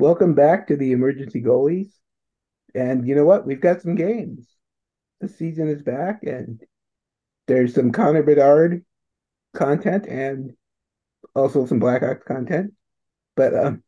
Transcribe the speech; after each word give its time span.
Welcome 0.00 0.32
back 0.32 0.68
to 0.68 0.76
the 0.76 0.92
emergency 0.92 1.42
goalies. 1.42 1.92
And 2.74 3.06
you 3.06 3.14
know 3.14 3.26
what? 3.26 3.44
We've 3.44 3.60
got 3.60 3.82
some 3.82 3.96
games. 3.96 4.48
The 5.20 5.28
season 5.28 5.68
is 5.68 5.82
back, 5.82 6.20
and 6.22 6.58
there's 7.46 7.74
some 7.74 7.92
Connor 7.92 8.22
Bedard 8.22 8.82
content 9.52 10.06
and 10.06 10.54
also 11.36 11.66
some 11.66 11.80
Blackhawks 11.80 12.24
content. 12.24 12.72
But 13.36 13.54
um, 13.54 13.82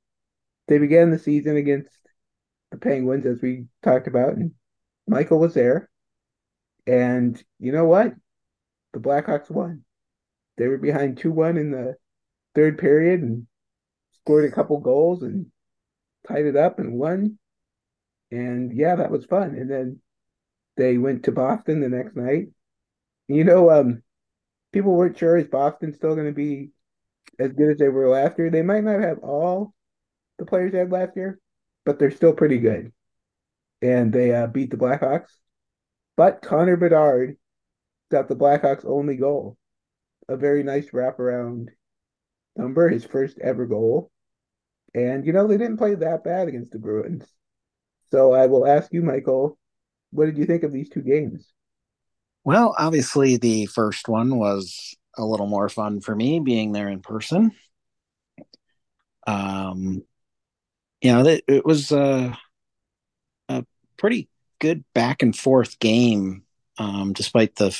they 0.68 0.76
began 0.76 1.10
the 1.10 1.18
season 1.18 1.56
against 1.56 1.96
the 2.72 2.76
Penguins, 2.76 3.24
as 3.24 3.40
we 3.40 3.64
talked 3.82 4.06
about, 4.06 4.34
and 4.34 4.50
Michael 5.08 5.38
was 5.38 5.54
there. 5.54 5.88
And 6.86 7.42
you 7.58 7.72
know 7.72 7.86
what? 7.86 8.12
The 8.92 9.00
Blackhawks 9.00 9.48
won. 9.48 9.82
They 10.58 10.68
were 10.68 10.76
behind 10.76 11.16
2 11.16 11.32
1 11.32 11.56
in 11.56 11.70
the 11.70 11.96
third 12.54 12.76
period 12.76 13.22
and 13.22 13.46
scored 14.12 14.44
a 14.44 14.54
couple 14.54 14.78
goals 14.78 15.22
and 15.22 15.46
tied 16.26 16.46
it 16.46 16.56
up 16.56 16.78
and 16.78 16.98
won. 16.98 17.38
And 18.30 18.72
yeah, 18.72 18.96
that 18.96 19.10
was 19.10 19.24
fun. 19.24 19.54
And 19.56 19.70
then 19.70 20.00
they 20.76 20.98
went 20.98 21.24
to 21.24 21.32
Boston 21.32 21.80
the 21.80 21.88
next 21.88 22.16
night. 22.16 22.48
You 23.28 23.44
know, 23.44 23.70
um, 23.70 24.02
people 24.72 24.94
weren't 24.94 25.18
sure 25.18 25.36
is 25.36 25.48
Boston 25.48 25.92
still 25.92 26.14
going 26.14 26.26
to 26.26 26.32
be 26.32 26.70
as 27.38 27.52
good 27.52 27.72
as 27.72 27.78
they 27.78 27.88
were 27.88 28.08
last 28.08 28.38
year. 28.38 28.50
They 28.50 28.62
might 28.62 28.84
not 28.84 29.00
have 29.00 29.18
all 29.18 29.74
the 30.38 30.46
players 30.46 30.72
they 30.72 30.78
had 30.78 30.92
last 30.92 31.16
year, 31.16 31.38
but 31.84 31.98
they're 31.98 32.10
still 32.10 32.32
pretty 32.32 32.58
good. 32.58 32.92
And 33.80 34.12
they 34.12 34.34
uh, 34.34 34.46
beat 34.46 34.70
the 34.70 34.76
Blackhawks. 34.76 35.30
But 36.16 36.42
Connor 36.42 36.76
Bedard 36.76 37.36
got 38.10 38.28
the 38.28 38.36
Blackhawks' 38.36 38.84
only 38.84 39.16
goal. 39.16 39.56
A 40.28 40.36
very 40.36 40.62
nice 40.62 40.90
wraparound 40.90 41.68
number, 42.56 42.88
his 42.88 43.04
first 43.04 43.38
ever 43.40 43.66
goal. 43.66 44.11
And, 44.94 45.26
you 45.26 45.32
know, 45.32 45.46
they 45.46 45.56
didn't 45.56 45.78
play 45.78 45.94
that 45.94 46.24
bad 46.24 46.48
against 46.48 46.72
the 46.72 46.78
Bruins. 46.78 47.24
So 48.10 48.32
I 48.32 48.46
will 48.46 48.66
ask 48.66 48.92
you, 48.92 49.02
Michael, 49.02 49.58
what 50.10 50.26
did 50.26 50.36
you 50.36 50.44
think 50.44 50.62
of 50.62 50.72
these 50.72 50.90
two 50.90 51.00
games? 51.00 51.50
Well, 52.44 52.74
obviously, 52.78 53.36
the 53.36 53.66
first 53.66 54.08
one 54.08 54.36
was 54.36 54.94
a 55.16 55.24
little 55.24 55.46
more 55.46 55.68
fun 55.68 56.00
for 56.00 56.14
me 56.14 56.40
being 56.40 56.72
there 56.72 56.88
in 56.88 57.00
person. 57.00 57.52
Um, 59.26 60.02
you 61.00 61.12
know, 61.12 61.24
it, 61.26 61.44
it 61.46 61.64
was 61.64 61.92
a, 61.92 62.36
a 63.48 63.64
pretty 63.96 64.28
good 64.58 64.84
back 64.92 65.22
and 65.22 65.36
forth 65.36 65.78
game, 65.78 66.42
um, 66.78 67.12
despite 67.12 67.56
the 67.56 67.78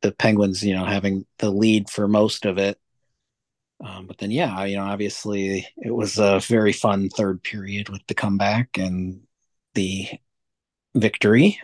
the 0.00 0.12
Penguins, 0.12 0.62
you 0.62 0.74
know, 0.74 0.84
having 0.84 1.26
the 1.38 1.50
lead 1.50 1.90
for 1.90 2.06
most 2.06 2.46
of 2.46 2.58
it. 2.58 2.78
Um, 3.84 4.06
but 4.06 4.18
then, 4.18 4.30
yeah, 4.30 4.64
you 4.64 4.76
know, 4.76 4.84
obviously 4.84 5.68
it 5.76 5.94
was 5.94 6.18
a 6.18 6.40
very 6.40 6.72
fun 6.72 7.08
third 7.08 7.42
period 7.42 7.88
with 7.88 8.04
the 8.08 8.14
comeback 8.14 8.76
and 8.76 9.22
the 9.74 10.08
victory. 10.94 11.60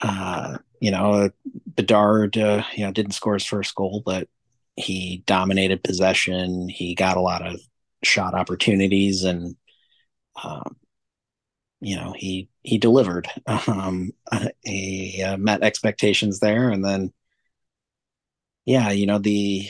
Uh, 0.00 0.58
you 0.80 0.90
know, 0.90 1.30
Bedard, 1.66 2.36
uh, 2.38 2.62
you 2.74 2.84
know, 2.86 2.92
didn't 2.92 3.12
score 3.12 3.34
his 3.34 3.44
first 3.44 3.74
goal, 3.74 4.02
but 4.04 4.28
he 4.76 5.22
dominated 5.26 5.84
possession. 5.84 6.68
He 6.68 6.94
got 6.94 7.16
a 7.18 7.20
lot 7.20 7.46
of 7.46 7.60
shot 8.02 8.34
opportunities, 8.34 9.24
and 9.24 9.56
um, 10.42 10.76
you 11.80 11.96
know, 11.96 12.14
he 12.16 12.48
he 12.62 12.78
delivered. 12.78 13.28
Um, 13.66 14.12
he 14.62 15.22
uh, 15.22 15.36
met 15.36 15.62
expectations 15.62 16.40
there, 16.40 16.70
and 16.70 16.84
then, 16.84 17.12
yeah, 18.64 18.90
you 18.90 19.06
know, 19.06 19.18
the 19.18 19.68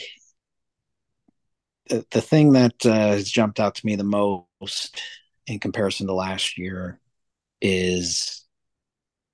the, 2.11 2.21
thing 2.21 2.53
that 2.53 2.85
uh, 2.85 2.91
has 2.91 3.29
jumped 3.29 3.59
out 3.59 3.75
to 3.75 3.85
me 3.85 3.95
the 3.95 4.03
most 4.03 5.01
in 5.47 5.59
comparison 5.59 6.07
to 6.07 6.13
last 6.13 6.57
year 6.57 6.99
is 7.61 8.45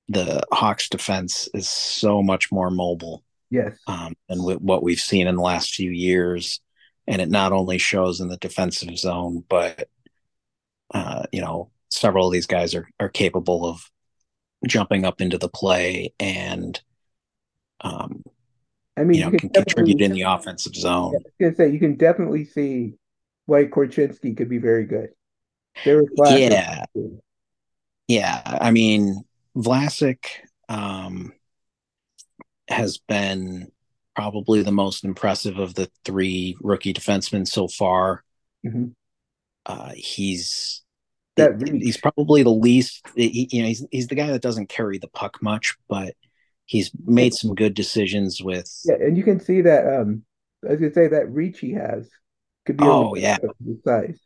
the 0.08 0.44
Hawks 0.52 0.90
defense 0.90 1.50
is 1.54 1.70
so 1.70 2.24
much 2.24 2.52
more 2.52 2.70
mobile. 2.70 3.24
Yes. 3.50 3.78
Um, 3.88 4.16
than 4.28 4.40
what 4.40 4.84
we've 4.84 5.00
seen 5.00 5.28
in 5.28 5.36
the 5.36 5.42
last 5.42 5.74
few 5.74 5.92
years. 5.92 6.60
And 7.08 7.22
it 7.22 7.30
not 7.30 7.54
only 7.54 7.78
shows 7.78 8.20
in 8.20 8.28
the 8.28 8.38
defensive 8.38 8.98
zone, 8.98 9.44
but, 9.48 9.88
uh, 10.94 11.24
you 11.32 11.40
know, 11.40 11.72
several 11.90 12.28
of 12.28 12.34
these 12.34 12.48
guys 12.48 12.76
are, 12.76 12.90
are 13.00 13.08
capable 13.08 13.66
of 13.66 13.90
jumping 14.66 15.06
up 15.06 15.22
into 15.22 15.38
the 15.38 15.48
play 15.48 16.14
and, 16.20 16.82
um, 17.80 18.24
I 18.98 19.04
mean, 19.04 19.20
you 19.20 19.26
know, 19.26 19.32
you 19.32 19.38
can, 19.38 19.50
can 19.50 19.64
contribute 19.64 20.02
in 20.02 20.12
the 20.12 20.24
offensive 20.24 20.76
zone. 20.76 21.14
I 21.16 21.18
was 21.18 21.34
gonna 21.40 21.56
say 21.56 21.70
you 21.72 21.80
can 21.80 21.96
definitely 21.96 22.46
see 22.46 22.96
why 23.46 23.66
Korchinski 23.66 24.36
could 24.36 24.50
be 24.50 24.58
very 24.58 24.86
good. 24.86 25.10
There 25.86 26.02
was 26.02 26.40
yeah, 26.40 26.84
yeah. 28.08 28.42
I 28.46 28.72
mean, 28.72 29.24
Vlasic 29.56 30.26
um, 30.68 31.32
has 32.68 32.98
been 32.98 33.72
probably 34.16 34.64
the 34.64 34.72
most 34.72 35.04
impressive 35.04 35.60
of 35.60 35.76
the 35.76 35.90
three 36.04 36.58
rookie 36.60 36.94
defensemen 36.94 37.48
so 37.48 37.68
far. 37.68 38.24
Mm-hmm. 38.66 38.88
Uh, 39.68 39.92
he's 39.96 40.84
that 41.36 41.62
he's 41.62 41.98
probably 41.98 42.42
the 42.42 42.50
least. 42.50 43.06
He, 43.16 43.48
you 43.52 43.62
know, 43.62 43.68
he's 43.68 43.86
he's 43.92 44.08
the 44.08 44.16
guy 44.16 44.32
that 44.32 44.42
doesn't 44.42 44.70
carry 44.70 44.98
the 44.98 45.10
puck 45.10 45.38
much, 45.42 45.76
but 45.88 46.16
he's 46.68 46.92
made 47.06 47.34
some 47.34 47.56
good 47.56 47.74
decisions 47.74 48.44
with. 48.44 48.72
Yeah, 48.86 48.96
and 48.96 49.18
you 49.18 49.24
can 49.24 49.40
see 49.40 49.62
that. 49.62 50.02
Um, 50.02 50.24
as 50.68 50.80
you 50.80 50.92
say, 50.92 51.08
that 51.08 51.32
reach 51.32 51.60
he 51.60 51.74
has 51.74 52.08
could 52.66 52.78
be. 52.78 52.84
Oh 52.86 53.16
yeah, 53.16 53.38
size. 53.84 54.20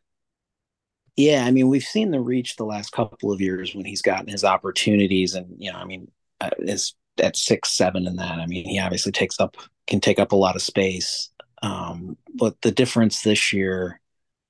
Yeah, 1.15 1.45
I 1.45 1.51
mean, 1.51 1.67
we've 1.67 1.83
seen 1.83 2.11
the 2.11 2.19
reach 2.19 2.55
the 2.55 2.65
last 2.65 2.91
couple 2.91 3.31
of 3.31 3.41
years 3.41 3.75
when 3.75 3.85
he's 3.85 4.01
gotten 4.01 4.27
his 4.27 4.43
opportunities, 4.43 5.35
and 5.35 5.47
you 5.57 5.71
know, 5.71 5.77
I 5.77 5.85
mean, 5.85 6.11
uh, 6.41 6.49
is 6.59 6.95
at 7.19 7.37
six 7.37 7.69
seven 7.69 8.07
in 8.07 8.17
that. 8.17 8.39
I 8.39 8.45
mean, 8.47 8.65
he 8.65 8.79
obviously 8.79 9.11
takes 9.11 9.39
up 9.39 9.55
can 9.87 10.01
take 10.01 10.19
up 10.19 10.31
a 10.31 10.37
lot 10.37 10.55
of 10.55 10.61
space. 10.61 11.29
Um, 11.61 12.17
but 12.33 12.59
the 12.61 12.71
difference 12.71 13.21
this 13.21 13.53
year, 13.53 13.99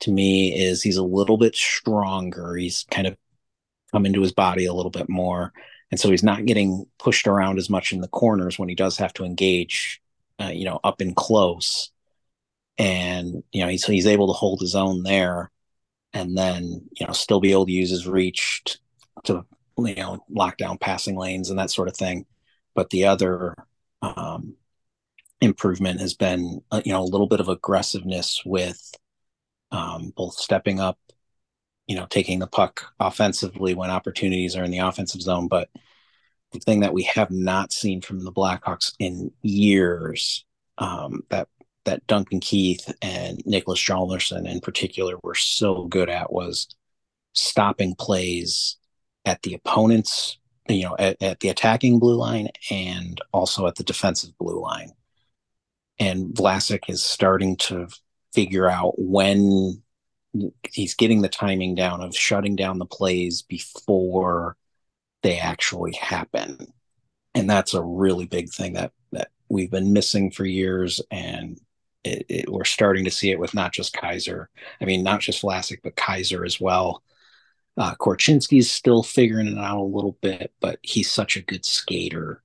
to 0.01 0.11
me, 0.11 0.55
is 0.55 0.81
he's 0.81 0.97
a 0.97 1.03
little 1.03 1.37
bit 1.37 1.55
stronger. 1.55 2.55
He's 2.55 2.85
kind 2.89 3.07
of 3.07 3.17
come 3.91 4.05
into 4.05 4.21
his 4.21 4.31
body 4.31 4.65
a 4.65 4.73
little 4.73 4.91
bit 4.91 5.09
more, 5.09 5.51
and 5.91 5.99
so 5.99 6.09
he's 6.09 6.23
not 6.23 6.45
getting 6.45 6.85
pushed 6.99 7.27
around 7.27 7.57
as 7.57 7.69
much 7.69 7.91
in 7.91 8.01
the 8.01 8.07
corners 8.07 8.57
when 8.57 8.69
he 8.69 8.75
does 8.75 8.97
have 8.97 9.13
to 9.13 9.25
engage, 9.25 10.01
uh, 10.39 10.51
you 10.53 10.65
know, 10.65 10.79
up 10.83 11.01
and 11.01 11.15
close. 11.15 11.91
And 12.77 13.43
you 13.51 13.61
know, 13.61 13.69
he's 13.69 13.85
he's 13.85 14.07
able 14.07 14.27
to 14.27 14.33
hold 14.33 14.61
his 14.61 14.75
own 14.75 15.03
there 15.03 15.51
and 16.13 16.37
then 16.37 16.81
you 16.99 17.05
know 17.05 17.13
still 17.13 17.39
be 17.39 17.51
able 17.51 17.65
to 17.65 17.71
use 17.71 17.89
his 17.89 18.07
reach 18.07 18.63
to 19.23 19.45
you 19.77 19.95
know 19.95 20.23
lock 20.29 20.57
down 20.57 20.77
passing 20.77 21.15
lanes 21.15 21.49
and 21.49 21.59
that 21.59 21.71
sort 21.71 21.87
of 21.87 21.95
thing 21.95 22.25
but 22.73 22.89
the 22.89 23.05
other 23.05 23.55
um, 24.01 24.55
improvement 25.39 25.99
has 25.99 26.13
been 26.13 26.61
uh, 26.71 26.81
you 26.85 26.91
know 26.91 27.01
a 27.01 27.03
little 27.03 27.27
bit 27.27 27.39
of 27.39 27.49
aggressiveness 27.49 28.41
with 28.45 28.91
um, 29.71 30.11
both 30.15 30.33
stepping 30.33 30.79
up 30.79 30.97
you 31.87 31.95
know 31.95 32.05
taking 32.09 32.39
the 32.39 32.47
puck 32.47 32.93
offensively 32.99 33.73
when 33.73 33.89
opportunities 33.89 34.55
are 34.55 34.63
in 34.63 34.71
the 34.71 34.79
offensive 34.79 35.21
zone 35.21 35.47
but 35.47 35.69
the 36.51 36.59
thing 36.59 36.81
that 36.81 36.93
we 36.93 37.03
have 37.03 37.31
not 37.31 37.71
seen 37.71 38.01
from 38.01 38.19
the 38.23 38.31
blackhawks 38.31 38.93
in 38.99 39.31
years 39.41 40.45
um, 40.77 41.21
that 41.29 41.47
that 41.85 42.05
Duncan 42.07 42.39
Keith 42.39 42.93
and 43.01 43.39
Niklas 43.43 43.77
Hjalmarsson 43.77 44.47
in 44.47 44.59
particular 44.59 45.15
were 45.23 45.35
so 45.35 45.85
good 45.85 46.09
at 46.09 46.31
was 46.31 46.67
stopping 47.33 47.95
plays 47.95 48.77
at 49.25 49.41
the 49.41 49.53
opponent's, 49.53 50.37
you 50.67 50.83
know, 50.83 50.95
at, 50.99 51.21
at 51.21 51.39
the 51.39 51.49
attacking 51.49 51.99
blue 51.99 52.15
line 52.15 52.49
and 52.69 53.19
also 53.31 53.67
at 53.67 53.75
the 53.75 53.83
defensive 53.83 54.37
blue 54.37 54.61
line. 54.61 54.91
And 55.99 56.33
Vlasic 56.33 56.89
is 56.89 57.03
starting 57.03 57.57
to 57.57 57.87
figure 58.33 58.69
out 58.69 58.93
when 58.97 59.81
he's 60.71 60.95
getting 60.95 61.21
the 61.21 61.29
timing 61.29 61.75
down 61.75 62.01
of 62.01 62.15
shutting 62.15 62.55
down 62.55 62.79
the 62.79 62.85
plays 62.85 63.41
before 63.41 64.57
they 65.23 65.37
actually 65.37 65.93
happen. 65.93 66.57
And 67.33 67.49
that's 67.49 67.73
a 67.73 67.83
really 67.83 68.25
big 68.25 68.49
thing 68.49 68.73
that 68.73 68.91
that 69.11 69.29
we've 69.49 69.71
been 69.71 69.93
missing 69.93 70.31
for 70.31 70.45
years 70.45 71.01
and 71.11 71.59
it, 72.03 72.25
it, 72.29 72.51
we're 72.51 72.63
starting 72.63 73.05
to 73.05 73.11
see 73.11 73.31
it 73.31 73.39
with 73.39 73.53
not 73.53 73.73
just 73.73 73.93
Kaiser. 73.93 74.49
I 74.81 74.85
mean, 74.85 75.03
not 75.03 75.19
just 75.19 75.43
Vlasic, 75.43 75.79
but 75.83 75.95
Kaiser 75.95 76.43
as 76.43 76.59
well. 76.59 77.03
Uh, 77.77 77.95
Korchinski's 77.95 78.69
still 78.69 79.03
figuring 79.03 79.47
it 79.47 79.57
out 79.57 79.79
a 79.79 79.83
little 79.83 80.17
bit, 80.21 80.51
but 80.59 80.79
he's 80.81 81.11
such 81.11 81.37
a 81.37 81.41
good 81.41 81.63
skater. 81.63 82.43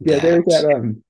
Yeah, 0.00 0.16
that... 0.16 0.22
there's 0.22 0.44
that. 0.46 0.74
Um, 0.74 1.02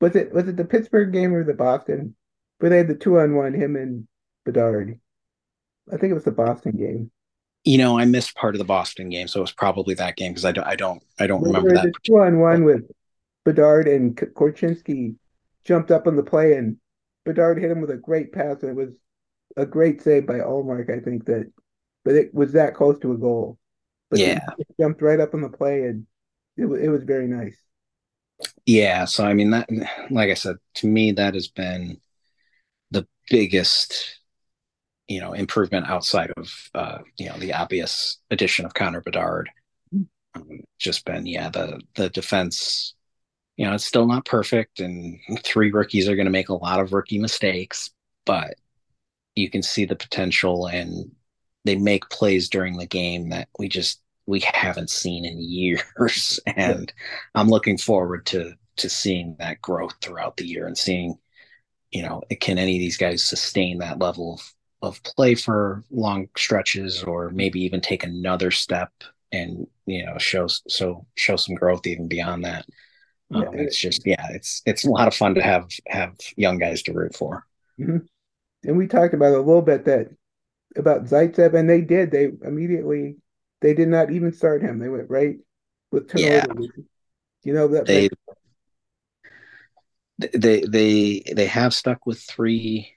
was 0.00 0.16
it 0.16 0.32
was 0.32 0.48
it 0.48 0.56
the 0.56 0.64
Pittsburgh 0.64 1.12
game 1.12 1.34
or 1.34 1.44
the 1.44 1.54
Boston 1.54 2.14
where 2.58 2.70
they 2.70 2.78
had 2.78 2.88
the 2.88 2.94
two 2.94 3.18
on 3.18 3.34
one 3.34 3.54
him 3.54 3.76
and 3.76 4.06
Bedard? 4.44 4.98
I 5.92 5.96
think 5.96 6.10
it 6.10 6.14
was 6.14 6.24
the 6.24 6.32
Boston 6.32 6.72
game. 6.72 7.10
You 7.64 7.78
know, 7.78 7.98
I 7.98 8.06
missed 8.06 8.34
part 8.34 8.54
of 8.54 8.58
the 8.58 8.64
Boston 8.64 9.10
game, 9.10 9.28
so 9.28 9.40
it 9.40 9.42
was 9.42 9.52
probably 9.52 9.94
that 9.94 10.16
game 10.16 10.32
because 10.32 10.46
I 10.46 10.52
don't, 10.52 10.66
I 10.66 10.76
don't, 10.76 11.02
I 11.18 11.26
don't 11.26 11.42
remember 11.42 11.72
that. 11.74 11.92
two 12.04 12.18
on 12.18 12.38
one 12.38 12.64
with 12.64 12.90
Bedard 13.44 13.86
and 13.86 14.16
Korchinski 14.16 15.16
jumped 15.64 15.90
up 15.90 16.06
on 16.06 16.16
the 16.16 16.22
play 16.22 16.54
and 16.54 16.78
Bedard 17.26 17.58
hit 17.58 17.70
him 17.70 17.80
with 17.80 17.90
a 17.90 17.96
great 17.96 18.32
pass, 18.32 18.62
and 18.62 18.70
it 18.70 18.76
was 18.76 18.94
a 19.56 19.66
great 19.66 20.02
save 20.02 20.26
by 20.26 20.38
Ullmark. 20.38 20.90
I 20.90 21.00
think 21.00 21.26
that 21.26 21.52
but 22.04 22.14
it 22.14 22.34
was 22.34 22.52
that 22.52 22.74
close 22.74 22.98
to 23.00 23.12
a 23.12 23.18
goal. 23.18 23.58
But 24.10 24.20
yeah, 24.20 24.40
jumped 24.80 25.02
right 25.02 25.20
up 25.20 25.34
on 25.34 25.42
the 25.42 25.48
play, 25.48 25.82
and 25.84 26.06
it 26.56 26.64
it 26.64 26.88
was 26.88 27.04
very 27.04 27.26
nice. 27.26 27.56
Yeah, 28.66 29.04
so 29.04 29.24
I 29.24 29.34
mean 29.34 29.50
that, 29.50 29.68
like 30.10 30.30
I 30.30 30.34
said, 30.34 30.56
to 30.76 30.86
me 30.86 31.12
that 31.12 31.34
has 31.34 31.48
been 31.48 32.00
the 32.90 33.06
biggest, 33.28 34.19
you 35.10 35.20
know, 35.20 35.32
improvement 35.32 35.88
outside 35.88 36.30
of 36.36 36.70
uh, 36.74 36.98
you 37.18 37.28
know 37.28 37.36
the 37.38 37.52
obvious 37.52 38.18
addition 38.30 38.64
of 38.64 38.74
Connor 38.74 39.02
Bedard. 39.02 39.50
Um, 40.34 40.60
just 40.78 41.04
been 41.04 41.26
yeah 41.26 41.50
the 41.50 41.80
the 41.96 42.08
defense 42.08 42.94
you 43.60 43.66
know, 43.66 43.74
it's 43.74 43.84
still 43.84 44.06
not 44.06 44.24
perfect, 44.24 44.80
and 44.80 45.20
three 45.44 45.70
rookies 45.70 46.08
are 46.08 46.16
going 46.16 46.24
to 46.24 46.30
make 46.32 46.48
a 46.48 46.54
lot 46.54 46.80
of 46.80 46.94
rookie 46.94 47.18
mistakes, 47.18 47.90
but 48.24 48.54
you 49.34 49.50
can 49.50 49.62
see 49.62 49.84
the 49.84 49.96
potential, 49.96 50.66
and 50.66 51.10
they 51.66 51.76
make 51.76 52.08
plays 52.08 52.48
during 52.48 52.78
the 52.78 52.86
game 52.86 53.28
that 53.28 53.48
we 53.58 53.68
just 53.68 54.00
we 54.24 54.40
haven't 54.54 54.88
seen 54.88 55.26
in 55.26 55.42
years, 55.42 56.40
and 56.46 56.90
I'm 57.34 57.48
looking 57.48 57.76
forward 57.76 58.24
to 58.26 58.54
to 58.76 58.88
seeing 58.88 59.36
that 59.40 59.60
growth 59.60 59.94
throughout 60.00 60.38
the 60.38 60.46
year 60.46 60.66
and 60.66 60.78
seeing, 60.78 61.18
you 61.90 62.02
know, 62.02 62.22
can 62.40 62.56
any 62.56 62.76
of 62.76 62.80
these 62.80 62.96
guys 62.96 63.22
sustain 63.22 63.76
that 63.80 63.98
level 63.98 64.34
of 64.34 64.54
of 64.82 65.02
play 65.02 65.34
for 65.34 65.84
long 65.90 66.28
stretches, 66.36 67.02
or 67.02 67.30
maybe 67.30 67.60
even 67.62 67.80
take 67.80 68.04
another 68.04 68.50
step 68.50 68.90
and 69.32 69.66
you 69.86 70.04
know 70.04 70.18
show 70.18 70.46
so 70.46 71.06
show 71.14 71.36
some 71.36 71.54
growth 71.54 71.86
even 71.86 72.08
beyond 72.08 72.44
that. 72.44 72.66
Um, 73.32 73.42
yeah. 73.42 73.60
It's 73.60 73.78
just 73.78 74.06
yeah, 74.06 74.26
it's 74.30 74.62
it's 74.66 74.84
a 74.84 74.90
lot 74.90 75.08
of 75.08 75.14
fun 75.14 75.34
to 75.34 75.42
have 75.42 75.68
have 75.86 76.16
young 76.36 76.58
guys 76.58 76.82
to 76.84 76.92
root 76.92 77.14
for. 77.14 77.46
Mm-hmm. 77.78 77.98
And 78.64 78.76
we 78.76 78.86
talked 78.86 79.14
about 79.14 79.34
a 79.34 79.38
little 79.38 79.62
bit 79.62 79.84
that 79.86 80.08
about 80.76 81.04
Zaitsev, 81.04 81.54
and 81.54 81.68
they 81.68 81.80
did. 81.80 82.10
They 82.10 82.30
immediately 82.44 83.16
they 83.60 83.74
did 83.74 83.88
not 83.88 84.10
even 84.10 84.32
start 84.32 84.62
him. 84.62 84.78
They 84.78 84.88
went 84.88 85.10
right 85.10 85.38
with. 85.90 86.10
Yeah. 86.14 86.46
You 87.42 87.54
know 87.54 87.68
that 87.68 87.86
they, 87.86 88.10
they 90.18 90.60
they 90.60 91.22
they 91.34 91.46
have 91.46 91.72
stuck 91.72 92.04
with 92.04 92.20
three 92.20 92.92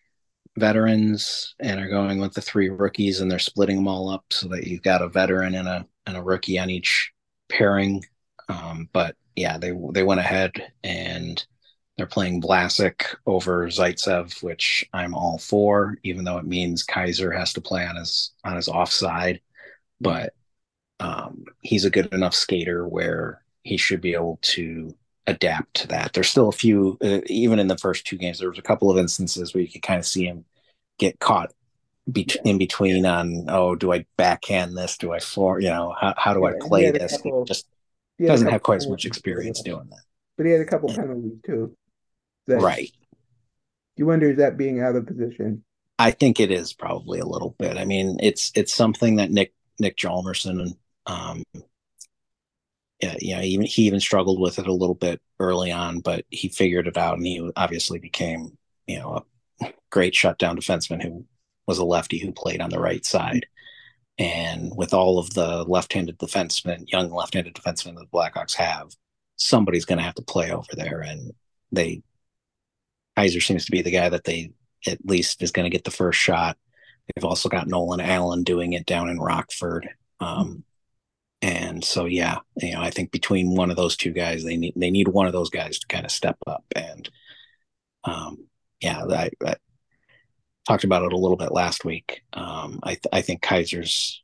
veterans 0.57 1.55
and 1.59 1.79
are 1.79 1.89
going 1.89 2.19
with 2.19 2.33
the 2.33 2.41
three 2.41 2.69
rookies, 2.69 3.19
and 3.19 3.29
they're 3.29 3.39
splitting 3.39 3.77
them 3.77 3.87
all 3.87 4.09
up 4.09 4.25
so 4.31 4.47
that 4.49 4.65
you've 4.67 4.83
got 4.83 5.01
a 5.01 5.09
veteran 5.09 5.55
and 5.55 5.67
a 5.67 5.85
and 6.05 6.17
a 6.17 6.23
rookie 6.23 6.59
on 6.59 6.69
each 6.69 7.11
pairing. 7.49 8.03
Um, 8.49 8.89
but 8.93 9.15
yeah, 9.35 9.57
they 9.57 9.71
they 9.91 10.03
went 10.03 10.19
ahead 10.19 10.51
and 10.83 11.45
they're 11.97 12.07
playing 12.07 12.41
Vlasic 12.41 13.15
over 13.25 13.67
Zaitsev, 13.67 14.41
which 14.41 14.85
I'm 14.93 15.13
all 15.13 15.37
for, 15.37 15.97
even 16.03 16.23
though 16.23 16.37
it 16.37 16.45
means 16.45 16.83
Kaiser 16.83 17.31
has 17.31 17.53
to 17.53 17.61
play 17.61 17.85
on 17.85 17.95
his 17.95 18.31
on 18.43 18.55
his 18.55 18.67
offside. 18.67 19.41
But 20.01 20.33
um, 20.99 21.45
he's 21.61 21.85
a 21.85 21.89
good 21.89 22.13
enough 22.13 22.33
skater 22.33 22.87
where 22.87 23.41
he 23.63 23.77
should 23.77 24.01
be 24.01 24.13
able 24.13 24.39
to 24.41 24.95
adapt 25.27 25.73
to 25.75 25.87
that. 25.87 26.13
There's 26.13 26.29
still 26.29 26.49
a 26.49 26.53
few, 26.53 26.97
uh, 27.03 27.21
even 27.27 27.59
in 27.59 27.67
the 27.67 27.77
first 27.77 28.05
two 28.05 28.17
games, 28.17 28.39
there 28.39 28.49
was 28.49 28.59
a 28.59 28.63
couple 28.63 28.91
of 28.91 28.97
instances 28.97 29.53
where 29.53 29.61
you 29.61 29.69
could 29.69 29.81
kind 29.81 29.99
of 29.99 30.05
see 30.05 30.25
him 30.25 30.45
get 30.97 31.19
caught 31.19 31.51
be- 32.11 32.27
in 32.43 32.57
between 32.57 33.05
on, 33.05 33.45
oh, 33.47 33.75
do 33.75 33.93
I 33.93 34.05
backhand 34.17 34.77
this? 34.77 34.97
Do 34.97 35.13
I 35.13 35.19
for, 35.19 35.59
you 35.59 35.69
know, 35.69 35.95
how, 35.99 36.13
how 36.17 36.33
do 36.33 36.41
yeah, 36.41 36.49
I 36.49 36.67
play 36.67 36.91
this? 36.91 37.17
Couple, 37.17 37.45
just 37.45 37.67
he 38.17 38.25
doesn't 38.25 38.49
have 38.49 38.63
quite 38.63 38.77
as 38.77 38.87
much 38.87 39.05
experience 39.05 39.61
doing 39.61 39.87
that. 39.89 40.03
But 40.37 40.45
he 40.45 40.51
had 40.51 40.61
a 40.61 40.65
couple 40.65 40.89
yeah. 40.89 40.97
penalties 40.97 41.39
too. 41.45 41.75
That 42.47 42.61
right. 42.61 42.91
You 43.95 44.05
wonder 44.05 44.31
is 44.31 44.37
that 44.37 44.57
being 44.57 44.81
out 44.81 44.95
of 44.95 45.05
position? 45.05 45.63
I 45.99 46.11
think 46.11 46.39
it 46.39 46.51
is 46.51 46.73
probably 46.73 47.19
a 47.19 47.25
little 47.25 47.55
bit. 47.59 47.77
I 47.77 47.85
mean, 47.85 48.17
it's 48.19 48.51
it's 48.55 48.73
something 48.73 49.17
that 49.17 49.31
Nick 49.31 49.53
Nick 49.79 49.95
Hjalmarsson 49.97 50.75
um, 51.05 51.43
yeah, 53.03 53.15
you 53.19 53.35
know, 53.35 53.41
even 53.41 53.65
he 53.65 53.83
even 53.83 53.99
struggled 53.99 54.39
with 54.39 54.59
it 54.59 54.67
a 54.67 54.73
little 54.73 54.95
bit 54.95 55.21
early 55.39 55.71
on, 55.71 55.99
but 55.99 56.25
he 56.29 56.47
figured 56.47 56.87
it 56.87 56.97
out, 56.97 57.17
and 57.17 57.25
he 57.25 57.51
obviously 57.57 57.99
became 57.99 58.57
you 58.87 58.97
know 58.97 59.25
a 59.61 59.73
great 59.91 60.15
shutdown 60.15 60.55
defenseman 60.55 61.03
who 61.03 61.25
was 61.67 61.79
a 61.79 61.85
lefty 61.85 62.17
who 62.17 62.31
played 62.31 62.61
on 62.61 62.69
the 62.69 62.79
right 62.79 63.05
side. 63.05 63.45
And 64.17 64.71
with 64.75 64.93
all 64.93 65.19
of 65.19 65.33
the 65.33 65.63
left-handed 65.63 66.17
defensemen, 66.17 66.85
young 66.87 67.11
left-handed 67.11 67.55
defensemen 67.55 67.95
that 67.95 68.07
the 68.11 68.17
Blackhawks 68.17 68.53
have, 68.55 68.91
somebody's 69.37 69.85
going 69.85 69.97
to 69.97 70.03
have 70.03 70.15
to 70.15 70.21
play 70.21 70.51
over 70.51 70.67
there. 70.73 71.01
And 71.01 71.33
they, 71.71 72.03
Kaiser 73.17 73.41
seems 73.41 73.65
to 73.65 73.71
be 73.71 73.81
the 73.81 73.91
guy 73.91 74.09
that 74.09 74.23
they 74.23 74.51
at 74.87 75.03
least 75.05 75.41
is 75.41 75.51
going 75.51 75.63
to 75.63 75.75
get 75.75 75.83
the 75.83 75.91
first 75.91 76.19
shot. 76.19 76.57
They've 77.07 77.25
also 77.25 77.49
got 77.49 77.67
Nolan 77.67 78.01
Allan 78.01 78.43
doing 78.43 78.73
it 78.73 78.85
down 78.85 79.09
in 79.09 79.19
Rockford. 79.19 79.89
Um, 80.19 80.63
and 81.43 81.83
so, 81.83 82.05
yeah, 82.05 82.37
you 82.55 82.71
know, 82.71 82.79
I 82.79 82.89
think 82.89 83.11
between 83.11 83.53
one 83.53 83.69
of 83.69 83.75
those 83.75 83.97
two 83.97 84.11
guys, 84.11 84.45
they 84.45 84.55
need 84.55 84.75
they 84.77 84.89
need 84.89 85.09
one 85.09 85.27
of 85.27 85.33
those 85.33 85.49
guys 85.49 85.77
to 85.77 85.87
kind 85.87 86.05
of 86.05 86.11
step 86.11 86.37
up. 86.47 86.63
And 86.73 87.09
um, 88.05 88.47
yeah, 88.79 89.03
I, 89.03 89.29
I, 89.45 89.55
talked 90.65 90.85
about 90.85 91.03
it 91.03 91.11
a 91.11 91.17
little 91.17 91.35
bit 91.35 91.51
last 91.51 91.83
week. 91.83 92.21
Um, 92.31 92.79
I, 92.81 92.91
th- 92.91 93.07
I 93.11 93.21
think 93.21 93.41
Kaiser's 93.41 94.23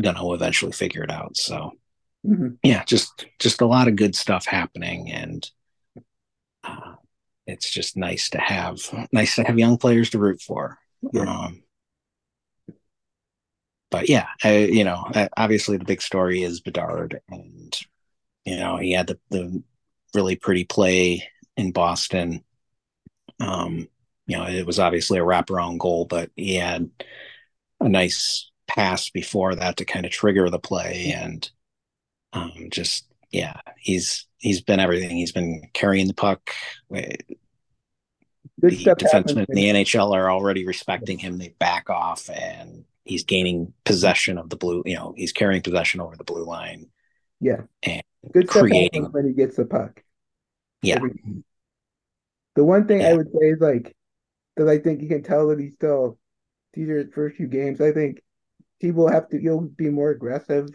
gonna 0.00 0.32
eventually 0.32 0.70
figure 0.70 1.02
it 1.02 1.10
out. 1.10 1.36
So 1.36 1.72
mm-hmm. 2.24 2.50
yeah, 2.62 2.84
just 2.84 3.26
just 3.40 3.60
a 3.60 3.66
lot 3.66 3.88
of 3.88 3.96
good 3.96 4.14
stuff 4.14 4.46
happening, 4.46 5.10
and 5.10 5.50
uh, 6.62 6.94
it's 7.48 7.68
just 7.68 7.96
nice 7.96 8.30
to 8.30 8.38
have 8.38 8.78
nice 9.12 9.34
to 9.34 9.42
have 9.42 9.58
young 9.58 9.78
players 9.78 10.10
to 10.10 10.20
root 10.20 10.40
for. 10.40 10.78
Yeah. 11.12 11.22
Um, 11.22 11.63
but 13.94 14.08
yeah, 14.08 14.26
you 14.44 14.82
know, 14.82 15.08
obviously 15.36 15.76
the 15.76 15.84
big 15.84 16.02
story 16.02 16.42
is 16.42 16.60
Bedard, 16.60 17.20
and 17.28 17.78
you 18.44 18.56
know 18.56 18.76
he 18.76 18.90
had 18.90 19.06
the, 19.06 19.20
the 19.30 19.62
really 20.14 20.34
pretty 20.34 20.64
play 20.64 21.28
in 21.56 21.70
Boston. 21.70 22.42
Um, 23.38 23.88
you 24.26 24.36
know, 24.36 24.46
it 24.48 24.66
was 24.66 24.80
obviously 24.80 25.20
a 25.20 25.22
wraparound 25.22 25.78
goal, 25.78 26.06
but 26.06 26.32
he 26.34 26.56
had 26.56 26.90
a 27.80 27.88
nice 27.88 28.50
pass 28.66 29.10
before 29.10 29.54
that 29.54 29.76
to 29.76 29.84
kind 29.84 30.04
of 30.04 30.10
trigger 30.10 30.50
the 30.50 30.58
play 30.58 31.14
and 31.16 31.48
um, 32.32 32.50
just 32.70 33.06
yeah, 33.30 33.60
he's 33.78 34.26
he's 34.38 34.60
been 34.60 34.80
everything. 34.80 35.16
He's 35.16 35.30
been 35.30 35.68
carrying 35.72 36.08
the 36.08 36.14
puck. 36.14 36.50
Good 36.92 37.22
the 38.60 38.96
defensemen 38.96 39.46
in 39.48 39.54
the 39.54 39.68
NHL 39.68 40.16
are 40.16 40.32
already 40.32 40.66
respecting 40.66 41.18
him. 41.18 41.38
They 41.38 41.54
back 41.60 41.90
off 41.90 42.28
and 42.28 42.84
he's 43.04 43.24
gaining 43.24 43.72
possession 43.84 44.38
of 44.38 44.50
the 44.50 44.56
blue, 44.56 44.82
you 44.86 44.96
know, 44.96 45.14
he's 45.16 45.32
carrying 45.32 45.62
possession 45.62 46.00
over 46.00 46.16
the 46.16 46.24
blue 46.24 46.44
line. 46.44 46.88
Yeah. 47.40 47.62
And 47.82 48.02
good 48.32 48.48
creating 48.48 49.04
when 49.12 49.26
he 49.26 49.34
gets 49.34 49.56
the 49.56 49.66
puck. 49.66 50.02
Yeah. 50.82 51.00
The 52.56 52.64
one 52.64 52.86
thing 52.86 53.00
yeah. 53.00 53.08
I 53.08 53.14
would 53.14 53.28
say 53.28 53.48
is 53.48 53.60
like 53.60 53.94
because 54.54 54.70
I 54.70 54.78
think 54.78 55.02
you 55.02 55.08
can 55.08 55.22
tell 55.22 55.48
that 55.48 55.60
he's 55.60 55.74
still 55.74 56.18
these 56.72 56.88
are 56.88 56.98
his 56.98 57.12
first 57.14 57.36
few 57.36 57.46
games. 57.46 57.80
I 57.80 57.92
think 57.92 58.22
he 58.78 58.90
will 58.90 59.08
have 59.08 59.28
to 59.30 59.38
he'll 59.38 59.60
be 59.60 59.90
more 59.90 60.10
aggressive 60.10 60.68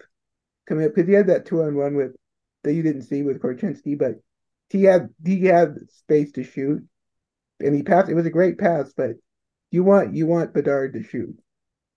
coming 0.68 0.86
up 0.86 0.94
because 0.94 1.08
he 1.08 1.14
had 1.14 1.28
that 1.28 1.46
two 1.46 1.64
on 1.64 1.76
one 1.76 1.96
with 1.96 2.16
that 2.64 2.74
you 2.74 2.84
didn't 2.84 3.04
see 3.04 3.24
with 3.24 3.42
Korchinski, 3.42 3.98
but 3.98 4.16
he 4.70 4.84
had 4.84 5.10
he 5.26 5.46
had 5.46 5.76
space 5.90 6.32
to 6.34 6.44
shoot 6.44 6.86
and 7.60 7.76
he 7.76 7.84
passed. 7.84 8.10
It 8.10 8.16
was 8.16 8.26
a 8.26 8.32
great 8.32 8.58
pass, 8.58 8.94
but 8.96 9.12
you 9.72 9.84
want 9.84 10.14
you 10.14 10.28
want 10.28 10.54
Bedard 10.54 10.94
to 10.94 11.04
shoot 11.04 11.36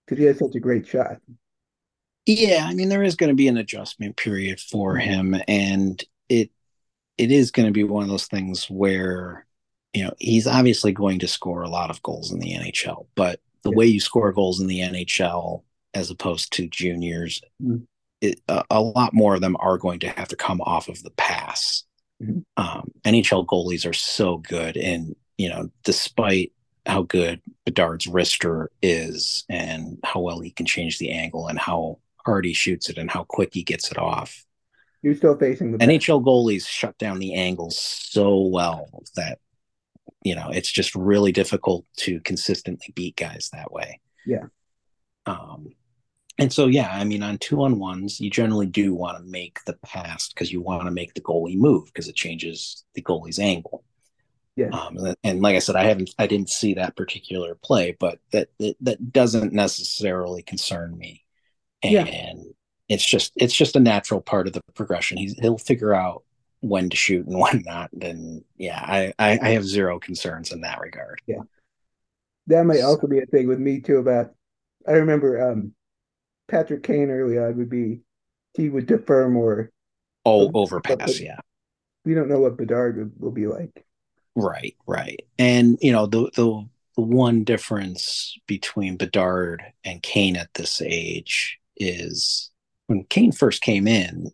because 0.05 0.19
he 0.19 0.25
has 0.25 0.39
such 0.39 0.55
a 0.55 0.59
great 0.59 0.87
shot. 0.87 1.17
Yeah, 2.25 2.65
I 2.67 2.73
mean 2.73 2.89
there 2.89 3.03
is 3.03 3.15
going 3.15 3.29
to 3.29 3.35
be 3.35 3.47
an 3.47 3.57
adjustment 3.57 4.15
period 4.17 4.59
for 4.59 4.95
him, 4.95 5.35
and 5.47 6.03
it 6.29 6.51
it 7.17 7.31
is 7.31 7.51
going 7.51 7.67
to 7.67 7.73
be 7.73 7.83
one 7.83 8.03
of 8.03 8.09
those 8.09 8.27
things 8.27 8.69
where 8.69 9.45
you 9.93 10.03
know, 10.03 10.13
he's 10.19 10.47
obviously 10.47 10.91
going 10.91 11.19
to 11.19 11.27
score 11.27 11.61
a 11.61 11.69
lot 11.69 11.89
of 11.89 12.01
goals 12.01 12.31
in 12.31 12.39
the 12.39 12.53
NHL, 12.53 13.05
but 13.15 13.39
the 13.61 13.69
yeah. 13.69 13.77
way 13.77 13.85
you 13.85 13.99
score 13.99 14.31
goals 14.33 14.59
in 14.59 14.67
the 14.67 14.79
NHL 14.79 15.63
as 15.93 16.09
opposed 16.09 16.51
to 16.53 16.67
juniors, 16.67 17.41
mm-hmm. 17.61 17.83
it, 18.19 18.41
uh, 18.49 18.63
a 18.71 18.81
lot 18.81 19.13
more 19.13 19.35
of 19.35 19.41
them 19.41 19.55
are 19.59 19.77
going 19.77 19.99
to 19.99 20.09
have 20.09 20.27
to 20.29 20.35
come 20.35 20.59
off 20.61 20.89
of 20.89 21.01
the 21.03 21.11
pass. 21.11 21.83
Mm-hmm. 22.21 22.39
Um, 22.57 22.91
NHL 23.05 23.45
goalies 23.45 23.87
are 23.87 23.93
so 23.93 24.37
good, 24.37 24.77
and 24.77 25.15
you 25.37 25.49
know, 25.49 25.69
despite 25.83 26.51
how 26.85 27.03
good 27.03 27.41
Bedard's 27.65 28.07
wrister 28.07 28.67
is, 28.81 29.45
and 29.49 29.97
how 30.03 30.19
well 30.21 30.39
he 30.39 30.51
can 30.51 30.65
change 30.65 30.99
the 30.99 31.11
angle, 31.11 31.47
and 31.47 31.59
how 31.59 31.99
hard 32.25 32.45
he 32.45 32.53
shoots 32.53 32.89
it, 32.89 32.97
and 32.97 33.09
how 33.09 33.23
quick 33.23 33.53
he 33.53 33.63
gets 33.63 33.91
it 33.91 33.97
off, 33.97 34.45
you're 35.01 35.15
still 35.15 35.37
facing 35.37 35.71
the 35.71 35.77
NHL 35.79 36.23
goalies 36.23 36.67
shut 36.67 36.97
down 36.97 37.19
the 37.19 37.33
angles 37.33 37.77
so 37.77 38.39
well 38.47 38.87
that 39.15 39.39
you 40.23 40.35
know, 40.35 40.49
it's 40.49 40.71
just 40.71 40.95
really 40.95 41.31
difficult 41.31 41.85
to 41.97 42.19
consistently 42.21 42.93
beat 42.95 43.15
guys 43.15 43.49
that 43.51 43.71
way. 43.71 43.99
Yeah. 44.25 44.45
Um, 45.25 45.73
and 46.39 46.51
so, 46.51 46.67
yeah, 46.67 46.89
I 46.91 47.03
mean, 47.03 47.21
on 47.21 47.37
two 47.37 47.61
on 47.63 47.77
ones, 47.77 48.19
you 48.19 48.29
generally 48.29 48.65
do 48.65 48.93
want 48.93 49.17
to 49.17 49.23
make 49.23 49.59
the 49.65 49.77
pass 49.85 50.29
because 50.29 50.51
you 50.51 50.61
want 50.61 50.85
to 50.85 50.91
make 50.91 51.13
the 51.13 51.21
goalie 51.21 51.57
move 51.57 51.85
because 51.85 52.07
it 52.07 52.15
changes 52.15 52.83
the 52.95 53.01
goalie's 53.01 53.37
angle. 53.37 53.83
Yeah. 54.55 54.69
Um, 54.69 54.97
and, 54.97 55.17
and, 55.23 55.41
like 55.41 55.55
I 55.55 55.59
said, 55.59 55.75
I 55.75 55.85
haven't, 55.85 56.13
I 56.19 56.27
didn't 56.27 56.49
see 56.49 56.75
that 56.75 56.95
particular 56.95 57.55
play, 57.55 57.97
but 57.99 58.19
that 58.31 58.49
that, 58.59 58.75
that 58.81 59.11
doesn't 59.11 59.51
necessarily 59.51 60.43
concern 60.43 60.95
me. 60.97 61.23
And 61.81 61.91
yeah. 61.91 62.35
it's 62.87 63.05
just, 63.05 63.33
it's 63.35 63.53
just 63.53 63.75
a 63.75 63.79
natural 63.79 64.21
part 64.21 64.47
of 64.47 64.53
the 64.53 64.61
progression. 64.75 65.17
He's 65.17 65.33
he'll 65.39 65.57
figure 65.57 65.93
out 65.93 66.23
when 66.63 66.89
to 66.89 66.97
shoot 66.97 67.27
and 67.27 67.39
when 67.39 67.63
not. 67.65 67.89
Then 67.93 68.43
yeah, 68.57 68.79
I, 68.79 69.13
I, 69.19 69.39
I 69.41 69.49
have 69.49 69.65
zero 69.65 69.99
concerns 69.99 70.51
in 70.51 70.61
that 70.61 70.79
regard. 70.79 71.21
Yeah, 71.27 71.41
that 72.47 72.65
might 72.65 72.81
also 72.81 73.07
be 73.07 73.19
a 73.19 73.25
thing 73.25 73.47
with 73.47 73.59
me 73.59 73.81
too. 73.81 73.97
About 73.97 74.33
I 74.87 74.93
remember 74.93 75.51
um, 75.51 75.73
Patrick 76.47 76.83
Kane 76.83 77.11
early 77.11 77.37
on 77.37 77.57
would 77.57 77.69
be 77.69 78.01
he 78.55 78.69
would 78.69 78.85
defer 78.85 79.29
more. 79.29 79.71
Oh, 80.25 80.49
overpass, 80.53 81.19
yeah. 81.19 81.39
We 82.05 82.13
don't 82.13 82.29
know 82.29 82.39
what 82.39 82.57
Bedard 82.57 82.97
will, 82.97 83.11
will 83.27 83.31
be 83.31 83.47
like. 83.47 83.85
Right, 84.35 84.75
right. 84.87 85.19
And 85.37 85.77
you 85.81 85.91
know, 85.91 86.05
the 86.05 86.29
the 86.35 86.67
one 86.95 87.43
difference 87.43 88.37
between 88.47 88.97
Bedard 88.97 89.63
and 89.83 90.01
Kane 90.01 90.35
at 90.35 90.53
this 90.53 90.81
age 90.81 91.59
is 91.77 92.51
when 92.87 93.03
Kane 93.05 93.31
first 93.31 93.61
came 93.61 93.87
in, 93.87 94.31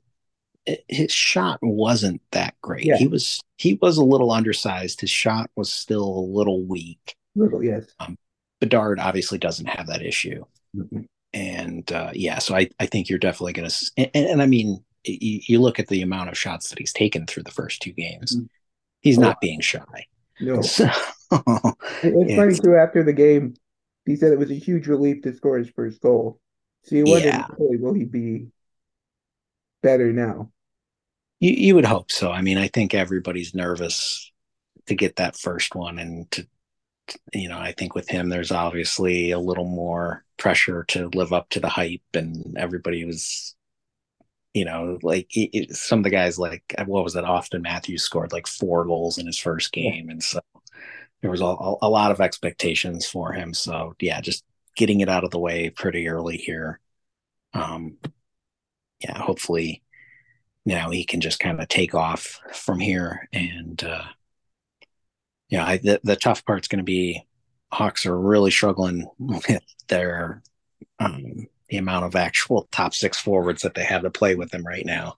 his 0.87 1.11
shot 1.11 1.59
wasn't 1.61 2.21
that 2.31 2.55
great. 2.61 2.85
Yeah. 2.85 2.97
He 2.97 3.07
was 3.07 3.39
he 3.57 3.75
was 3.75 3.97
a 3.97 4.03
little 4.03 4.31
undersized. 4.31 5.01
His 5.01 5.09
shot 5.09 5.49
was 5.55 5.71
still 5.71 6.07
a 6.07 6.29
little 6.37 6.63
weak. 6.65 7.15
Little, 7.35 7.63
yes. 7.63 7.85
Um, 7.99 8.17
Bedard 8.59 8.99
obviously 8.99 9.37
doesn't 9.37 9.67
have 9.67 9.87
that 9.87 10.01
issue. 10.01 10.43
Mm-hmm. 10.75 11.01
And 11.33 11.91
uh, 11.91 12.11
yeah, 12.13 12.39
so 12.39 12.55
I, 12.55 12.69
I 12.79 12.85
think 12.87 13.09
you're 13.09 13.19
definitely 13.19 13.53
going 13.53 13.69
to, 13.69 13.91
and, 13.97 14.09
and, 14.13 14.41
I 14.41 14.47
mean, 14.47 14.83
you, 15.05 15.39
you, 15.47 15.61
look 15.61 15.79
at 15.79 15.87
the 15.87 16.01
amount 16.01 16.29
of 16.29 16.37
shots 16.37 16.69
that 16.69 16.79
he's 16.79 16.91
taken 16.91 17.27
through 17.27 17.43
the 17.43 17.51
first 17.51 17.81
two 17.81 17.91
games. 17.91 18.35
Mm-hmm. 18.35 18.45
He's 19.01 19.17
oh. 19.17 19.21
not 19.21 19.41
being 19.41 19.61
shy. 19.61 20.05
No. 20.39 20.61
So, 20.71 20.89
it's 22.01 22.35
funny 22.35 22.55
too. 22.55 22.75
After 22.75 23.03
the 23.03 23.13
game, 23.13 23.53
he 24.07 24.15
said 24.15 24.33
it 24.33 24.39
was 24.39 24.49
a 24.49 24.55
huge 24.55 24.87
relief 24.87 25.21
to 25.21 25.35
score 25.35 25.59
his 25.59 25.69
first 25.69 26.01
goal. 26.01 26.39
So 26.85 26.95
you 26.95 27.05
wonder, 27.05 27.27
yeah. 27.27 27.45
will 27.59 27.93
he 27.93 28.05
be 28.05 28.47
better 29.83 30.11
now? 30.11 30.49
You 31.39 31.51
you 31.51 31.75
would 31.75 31.85
hope 31.85 32.11
so. 32.11 32.31
I 32.31 32.41
mean, 32.41 32.57
I 32.57 32.67
think 32.67 32.95
everybody's 32.95 33.53
nervous 33.53 34.31
to 34.87 34.95
get 34.95 35.17
that 35.17 35.37
first 35.37 35.75
one, 35.75 35.99
and 35.99 36.31
to 36.31 36.47
you 37.33 37.49
know, 37.49 37.57
I 37.57 37.71
think 37.71 37.95
with 37.95 38.09
him, 38.09 38.29
there's 38.29 38.51
obviously 38.51 39.31
a 39.31 39.39
little 39.39 39.65
more 39.65 40.23
pressure 40.37 40.83
to 40.89 41.09
live 41.13 41.33
up 41.33 41.49
to 41.49 41.59
the 41.59 41.69
hype, 41.69 42.01
and 42.13 42.57
everybody 42.57 43.05
was, 43.05 43.55
you 44.53 44.65
know, 44.65 44.97
like 45.03 45.35
it, 45.35 45.49
it, 45.57 45.75
some 45.75 45.99
of 45.99 46.03
the 46.03 46.09
guys, 46.09 46.39
like 46.39 46.63
what 46.85 47.03
was 47.03 47.13
that? 47.13 47.25
Auston 47.25 47.61
Matthews 47.61 48.03
scored 48.03 48.31
like 48.31 48.47
four 48.47 48.85
goals 48.85 49.17
in 49.17 49.25
his 49.27 49.37
first 49.39 49.71
game, 49.71 50.09
and 50.09 50.23
so 50.23 50.39
there 51.21 51.31
was 51.31 51.41
a, 51.41 51.45
a 51.45 51.89
lot 51.89 52.11
of 52.11 52.21
expectations 52.21 53.05
for 53.05 53.33
him. 53.33 53.53
So 53.53 53.95
yeah, 53.99 54.21
just 54.21 54.43
getting 54.75 55.01
it 55.01 55.09
out 55.09 55.23
of 55.23 55.31
the 55.31 55.39
way 55.39 55.69
pretty 55.69 56.07
early 56.07 56.37
here. 56.37 56.79
Um, 57.53 57.97
yeah, 59.01 59.17
hopefully 59.17 59.83
now 60.65 60.89
he 60.89 61.05
can 61.05 61.21
just 61.21 61.39
kind 61.39 61.59
of 61.61 61.67
take 61.67 61.95
off 61.95 62.39
from 62.53 62.79
here 62.79 63.27
and 63.33 63.83
uh, 63.83 64.03
yeah, 65.49 65.65
I, 65.65 65.77
the, 65.77 65.99
the 66.03 66.15
tough 66.15 66.45
part's 66.45 66.67
going 66.67 66.77
to 66.79 66.83
be 66.83 67.25
Hawks 67.71 68.05
are 68.05 68.17
really 68.17 68.51
struggling 68.51 69.09
with 69.19 69.61
their 69.87 70.41
um, 70.99 71.47
the 71.69 71.77
amount 71.77 72.05
of 72.05 72.15
actual 72.15 72.67
top 72.71 72.93
six 72.93 73.19
forwards 73.19 73.61
that 73.61 73.73
they 73.73 73.83
have 73.83 74.01
to 74.03 74.09
play 74.09 74.35
with 74.35 74.49
them 74.51 74.65
right 74.65 74.85
now. 74.85 75.17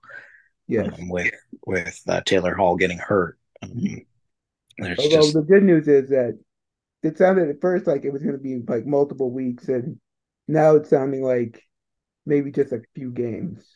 Yeah, 0.68 0.82
um, 0.82 1.08
with 1.08 1.34
with 1.66 2.00
uh, 2.08 2.20
Taylor 2.24 2.54
Hall 2.54 2.76
getting 2.76 2.98
hurt. 2.98 3.38
Um, 3.62 4.02
Although 4.80 4.94
just... 4.94 5.34
the 5.34 5.42
good 5.42 5.62
news 5.62 5.88
is 5.88 6.10
that 6.10 6.38
it 7.02 7.18
sounded 7.18 7.48
at 7.48 7.60
first 7.60 7.86
like 7.86 8.04
it 8.04 8.12
was 8.12 8.22
going 8.22 8.36
to 8.36 8.42
be 8.42 8.62
like 8.66 8.86
multiple 8.86 9.30
weeks, 9.30 9.68
and 9.68 9.98
now 10.48 10.76
it's 10.76 10.90
sounding 10.90 11.22
like 11.22 11.62
maybe 12.24 12.50
just 12.52 12.72
a 12.72 12.82
few 12.94 13.10
games. 13.10 13.66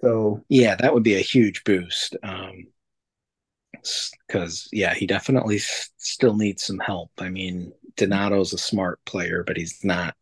So 0.00 0.44
yeah, 0.48 0.74
that 0.76 0.92
would 0.92 1.02
be 1.02 1.14
a 1.14 1.20
huge 1.20 1.64
boost. 1.64 2.16
Um, 2.22 2.66
because 4.26 4.68
yeah, 4.72 4.94
he 4.94 5.06
definitely 5.06 5.58
still 5.58 6.36
needs 6.36 6.64
some 6.64 6.78
help. 6.78 7.10
I 7.18 7.28
mean, 7.28 7.72
Donato's 7.96 8.52
a 8.52 8.58
smart 8.58 9.04
player, 9.04 9.44
but 9.46 9.56
he's 9.56 9.84
not. 9.84 10.14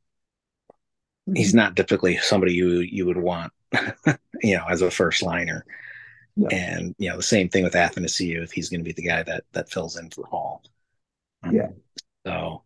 He's 1.35 1.55
not 1.55 1.77
typically 1.77 2.17
somebody 2.19 2.55
you 2.55 2.81
you 2.81 3.07
would 3.07 3.17
want, 3.17 3.53
you 4.43 4.57
know, 4.57 4.65
as 4.69 4.83
a 4.83 4.91
first 4.91 5.23
liner. 5.23 5.65
Yeah. 6.37 6.49
And 6.53 6.95
you 6.99 7.11
know, 7.11 7.17
the 7.17 7.23
same 7.23 7.49
thing 7.49 7.65
with 7.65 7.75
Athanasiou 7.75 8.43
if 8.43 8.53
he's 8.53 8.69
going 8.69 8.81
to 8.81 8.85
be 8.85 8.93
the 8.93 9.07
guy 9.07 9.23
that 9.23 9.45
that 9.53 9.71
fills 9.71 9.97
in 9.97 10.11
for 10.11 10.27
Hall. 10.27 10.63
Um, 11.43 11.55
yeah. 11.55 11.69
So. 12.27 12.63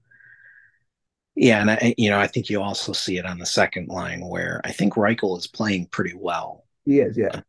Yeah, 1.36 1.60
and 1.60 1.70
I, 1.72 1.94
you 1.98 2.10
know, 2.10 2.20
I 2.20 2.28
think 2.28 2.48
you 2.48 2.62
also 2.62 2.92
see 2.92 3.18
it 3.18 3.26
on 3.26 3.38
the 3.38 3.46
second 3.46 3.88
line 3.88 4.24
where 4.24 4.60
I 4.62 4.70
think 4.70 4.94
Reichel 4.94 5.36
is 5.36 5.48
playing 5.48 5.86
pretty 5.86 6.14
well. 6.14 6.64
He 6.84 7.00
is, 7.00 7.18
yeah. 7.18 7.40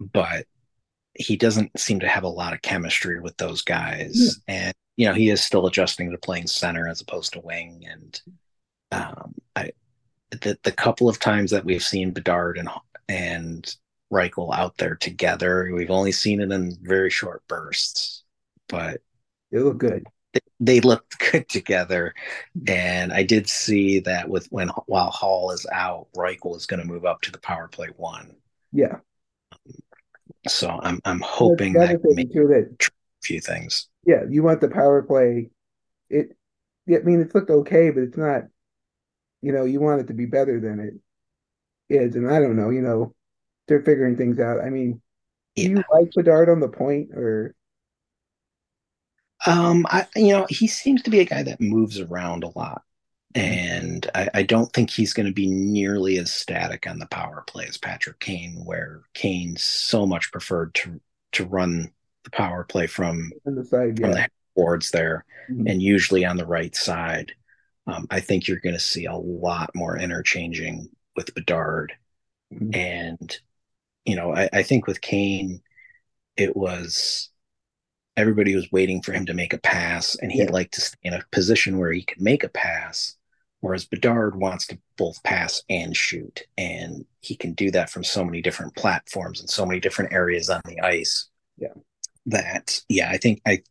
But 0.00 0.46
he 1.14 1.36
doesn't 1.36 1.78
seem 1.78 2.00
to 2.00 2.08
have 2.08 2.22
a 2.22 2.28
lot 2.28 2.54
of 2.54 2.62
chemistry 2.62 3.20
with 3.20 3.36
those 3.36 3.60
guys, 3.60 4.40
yeah. 4.48 4.54
and 4.54 4.74
you 4.96 5.06
know 5.06 5.12
he 5.12 5.28
is 5.28 5.42
still 5.42 5.66
adjusting 5.66 6.10
to 6.10 6.18
playing 6.18 6.46
center 6.46 6.88
as 6.88 7.02
opposed 7.02 7.34
to 7.34 7.40
wing. 7.40 7.84
And 7.90 8.20
um, 8.92 9.34
I, 9.54 9.72
the 10.30 10.58
the 10.62 10.72
couple 10.72 11.08
of 11.08 11.18
times 11.18 11.50
that 11.50 11.64
we've 11.64 11.82
seen 11.82 12.12
Bedard 12.12 12.58
and 12.58 12.68
and 13.08 13.74
Reichel 14.12 14.54
out 14.54 14.76
there 14.78 14.96
together, 14.96 15.70
we've 15.72 15.90
only 15.90 16.12
seen 16.12 16.40
it 16.40 16.50
in 16.50 16.76
very 16.82 17.10
short 17.10 17.46
bursts, 17.48 18.24
but 18.68 19.00
they 19.52 19.58
look 19.58 19.78
good. 19.78 20.06
They, 20.32 20.40
they 20.60 20.80
looked 20.80 21.18
good 21.32 21.48
together, 21.48 22.14
and 22.66 23.12
I 23.12 23.22
did 23.22 23.48
see 23.48 24.00
that 24.00 24.28
with 24.28 24.46
when 24.50 24.68
while 24.86 25.10
Hall 25.10 25.50
is 25.50 25.66
out, 25.72 26.08
Reichel 26.16 26.56
is 26.56 26.66
going 26.66 26.80
to 26.80 26.86
move 26.86 27.04
up 27.04 27.20
to 27.22 27.32
the 27.32 27.38
power 27.38 27.68
play 27.68 27.88
one. 27.96 28.36
Yeah, 28.72 28.98
so 30.48 30.80
I'm 30.82 31.00
I'm 31.04 31.20
hoping 31.20 31.74
that 31.74 32.02
too 32.02 32.48
that 32.48 32.76
a 32.80 32.90
few 33.22 33.40
things. 33.40 33.88
Yeah, 34.06 34.22
you 34.28 34.42
want 34.42 34.60
the 34.60 34.68
power 34.68 35.02
play. 35.02 35.50
It, 36.08 36.36
I 36.88 36.98
mean, 37.04 37.20
it's 37.20 37.34
looked 37.34 37.50
okay, 37.50 37.90
but 37.90 38.04
it's 38.04 38.16
not. 38.16 38.44
You 39.42 39.52
know, 39.52 39.64
you 39.64 39.80
want 39.80 40.00
it 40.00 40.06
to 40.08 40.14
be 40.14 40.26
better 40.26 40.60
than 40.60 40.80
it 40.80 41.94
is, 41.94 42.14
and 42.14 42.30
I 42.30 42.40
don't 42.40 42.56
know. 42.56 42.70
You 42.70 42.82
know, 42.82 43.14
they're 43.68 43.82
figuring 43.82 44.16
things 44.16 44.38
out. 44.38 44.60
I 44.60 44.70
mean, 44.70 45.00
yeah. 45.54 45.68
do 45.68 45.70
you 45.70 45.84
like 45.92 46.10
Bedard 46.14 46.48
on 46.48 46.60
the 46.60 46.68
point 46.68 47.12
or? 47.12 47.54
Um, 49.46 49.86
I 49.88 50.06
you 50.14 50.32
know 50.32 50.46
he 50.50 50.66
seems 50.66 51.02
to 51.02 51.10
be 51.10 51.20
a 51.20 51.24
guy 51.24 51.42
that 51.42 51.62
moves 51.62 51.98
around 51.98 52.44
a 52.44 52.58
lot 52.58 52.82
and 53.34 54.10
I, 54.14 54.28
I, 54.34 54.42
don't 54.42 54.72
think 54.72 54.90
he's 54.90 55.12
going 55.12 55.26
to 55.26 55.32
be 55.32 55.46
nearly 55.46 56.18
as 56.18 56.32
static 56.32 56.88
on 56.88 56.98
the 56.98 57.06
power 57.06 57.44
play 57.46 57.66
as 57.68 57.78
Patrick 57.78 58.18
Kane, 58.18 58.64
where 58.64 59.02
Kane 59.14 59.56
so 59.56 60.04
much 60.04 60.32
preferred 60.32 60.74
to 60.74 61.00
to 61.32 61.44
run 61.44 61.92
the 62.24 62.30
power 62.30 62.64
play 62.64 62.88
from, 62.88 63.30
the 63.44 63.64
side, 63.64 64.00
yeah. 64.00 64.06
from 64.06 64.14
the 64.14 64.28
boards 64.56 64.90
there, 64.90 65.24
mm-hmm. 65.48 65.68
and 65.68 65.80
usually 65.80 66.24
on 66.24 66.36
the 66.36 66.46
right 66.46 66.74
side. 66.74 67.32
Um, 67.90 68.06
I 68.10 68.20
think 68.20 68.46
you're 68.46 68.60
going 68.60 68.74
to 68.74 68.80
see 68.80 69.06
a 69.06 69.16
lot 69.16 69.70
more 69.74 69.96
interchanging 69.98 70.88
with 71.16 71.34
Bedard, 71.34 71.92
mm-hmm. 72.52 72.74
and 72.74 73.38
you 74.04 74.16
know 74.16 74.34
I, 74.34 74.48
I 74.52 74.62
think 74.62 74.86
with 74.86 75.00
Kane, 75.00 75.60
it 76.36 76.56
was 76.56 77.30
everybody 78.16 78.54
was 78.54 78.70
waiting 78.70 79.02
for 79.02 79.12
him 79.12 79.26
to 79.26 79.34
make 79.34 79.52
a 79.52 79.58
pass, 79.58 80.16
and 80.20 80.30
he'd 80.30 80.44
yeah. 80.44 80.52
like 80.52 80.70
to 80.72 80.80
stay 80.80 80.98
in 81.02 81.14
a 81.14 81.24
position 81.32 81.78
where 81.78 81.92
he 81.92 82.02
could 82.02 82.20
make 82.20 82.44
a 82.44 82.48
pass 82.48 83.16
Whereas 83.60 83.84
Bedard 83.84 84.36
wants 84.36 84.66
to 84.68 84.78
both 84.96 85.22
pass 85.22 85.62
and 85.68 85.94
shoot, 85.94 86.42
and 86.56 87.04
he 87.20 87.36
can 87.36 87.52
do 87.52 87.70
that 87.72 87.90
from 87.90 88.02
so 88.02 88.24
many 88.24 88.40
different 88.40 88.74
platforms 88.74 89.40
and 89.40 89.50
so 89.50 89.66
many 89.66 89.80
different 89.80 90.14
areas 90.14 90.48
on 90.48 90.62
the 90.64 90.80
ice. 90.80 91.28
Yeah, 91.58 91.74
that 92.26 92.80
yeah, 92.88 93.10
I 93.10 93.18
think 93.18 93.42
I, 93.46 93.62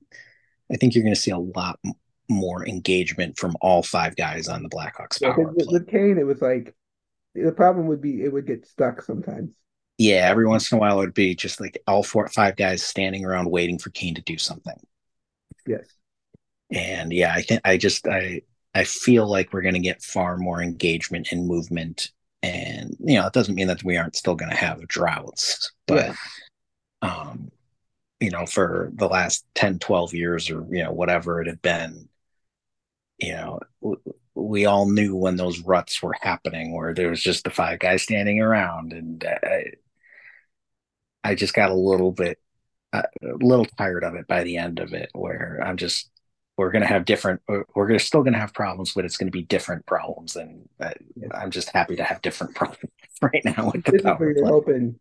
I 0.72 0.76
think 0.78 0.94
you're 0.94 1.04
going 1.04 1.16
to 1.16 1.20
see 1.20 1.32
a 1.32 1.40
lot 1.40 1.80
more 2.30 2.68
engagement 2.68 3.38
from 3.38 3.56
all 3.62 3.84
five 3.84 4.16
guys 4.16 4.48
on 4.48 4.64
the 4.64 4.70
Blackhawks 4.70 5.22
power 5.22 5.36
yeah, 5.38 5.46
with, 5.46 5.68
with 5.70 5.88
Kane, 5.88 6.18
it 6.18 6.26
was 6.26 6.42
like 6.42 6.76
the 7.36 7.52
problem 7.52 7.88
would 7.88 8.02
be 8.02 8.24
it 8.24 8.32
would 8.32 8.46
get 8.46 8.66
stuck 8.66 9.02
sometimes. 9.02 9.52
Yeah, 9.98 10.30
every 10.30 10.48
once 10.48 10.72
in 10.72 10.78
a 10.78 10.82
while 10.82 10.98
it 10.98 11.06
would 11.06 11.14
be 11.14 11.36
just 11.36 11.60
like 11.60 11.82
all 11.86 12.04
four 12.04 12.28
five 12.30 12.56
guys 12.56 12.84
standing 12.84 13.26
around 13.26 13.50
waiting 13.52 13.78
for 13.78 13.90
Kane 13.90 14.16
to 14.16 14.22
do 14.22 14.38
something. 14.38 14.80
Yes. 15.68 15.88
And 16.72 17.12
yeah, 17.12 17.34
I 17.34 17.42
think 17.42 17.62
I 17.66 17.78
just 17.78 18.08
I 18.08 18.44
I 18.76 18.84
feel 18.84 19.28
like 19.28 19.52
we're 19.52 19.62
going 19.62 19.74
to 19.74 19.80
get 19.80 20.04
far 20.04 20.38
more 20.38 20.62
engagement 20.62 21.32
and 21.32 21.48
movement. 21.48 22.12
And, 22.42 22.96
you 23.00 23.20
know, 23.20 23.28
it 23.28 23.34
doesn't 23.34 23.56
mean 23.56 23.68
that 23.68 23.84
we 23.84 23.98
aren't 23.98 24.16
still 24.16 24.36
going 24.36 24.52
to 24.52 24.58
have 24.58 24.88
droughts, 24.88 25.72
but, 25.88 26.16
yeah. 27.04 27.10
um, 27.10 27.52
you 28.20 28.30
know, 28.30 28.46
for 28.46 28.92
the 28.94 29.08
last 29.08 29.46
10, 29.56 29.80
12 29.80 30.14
years 30.14 30.50
or, 30.50 30.66
you 30.70 30.84
know, 30.84 30.92
whatever 30.92 31.42
it 31.42 31.48
had 31.48 31.62
been, 31.62 32.09
you 33.20 33.34
know, 33.34 33.60
we 34.36 34.66
all 34.66 34.90
knew 34.90 35.16
when 35.16 35.36
those 35.36 35.60
ruts 35.60 36.02
were 36.02 36.16
happening 36.22 36.74
where 36.74 36.94
there 36.94 37.10
was 37.10 37.22
just 37.22 37.44
the 37.44 37.50
five 37.50 37.80
guys 37.80 38.04
standing 38.04 38.40
around. 38.40 38.94
And 38.94 39.24
uh, 39.24 39.38
I, 39.44 39.64
I 41.24 41.36
just 41.36 41.54
got 41.54 41.72
a 41.72 41.76
little 41.76 42.12
bit 42.12 42.40
uh, 42.94 43.04
a 43.22 43.36
little 43.46 43.66
tired 43.66 44.04
of 44.04 44.16
it 44.16 44.28
by 44.28 44.44
the 44.44 44.58
end 44.58 44.80
of 44.80 44.94
it, 44.94 45.10
where 45.14 45.62
I'm 45.64 45.78
just 45.78 46.10
we're 46.60 46.72
going 46.72 46.82
to 46.82 46.88
have 46.88 47.06
different 47.06 47.42
we're 47.74 47.98
still 48.00 48.22
going 48.22 48.34
to 48.34 48.40
have 48.40 48.54
problems 48.54 48.92
but 48.94 49.06
it's 49.06 49.16
going 49.16 49.32
to 49.32 49.32
be 49.32 49.44
different 49.44 49.86
problems 49.86 50.36
and 50.36 50.68
I, 50.82 50.94
am 51.34 51.52
just 51.52 51.70
happy 51.70 51.96
to 51.96 52.04
have 52.04 52.22
different 52.22 52.54
problems 52.56 52.92
right 53.22 53.42
now 53.46 53.72
with 53.74 53.86
the 53.86 54.02
power 54.04 54.34
you're 54.36 54.46
hoping 54.46 55.00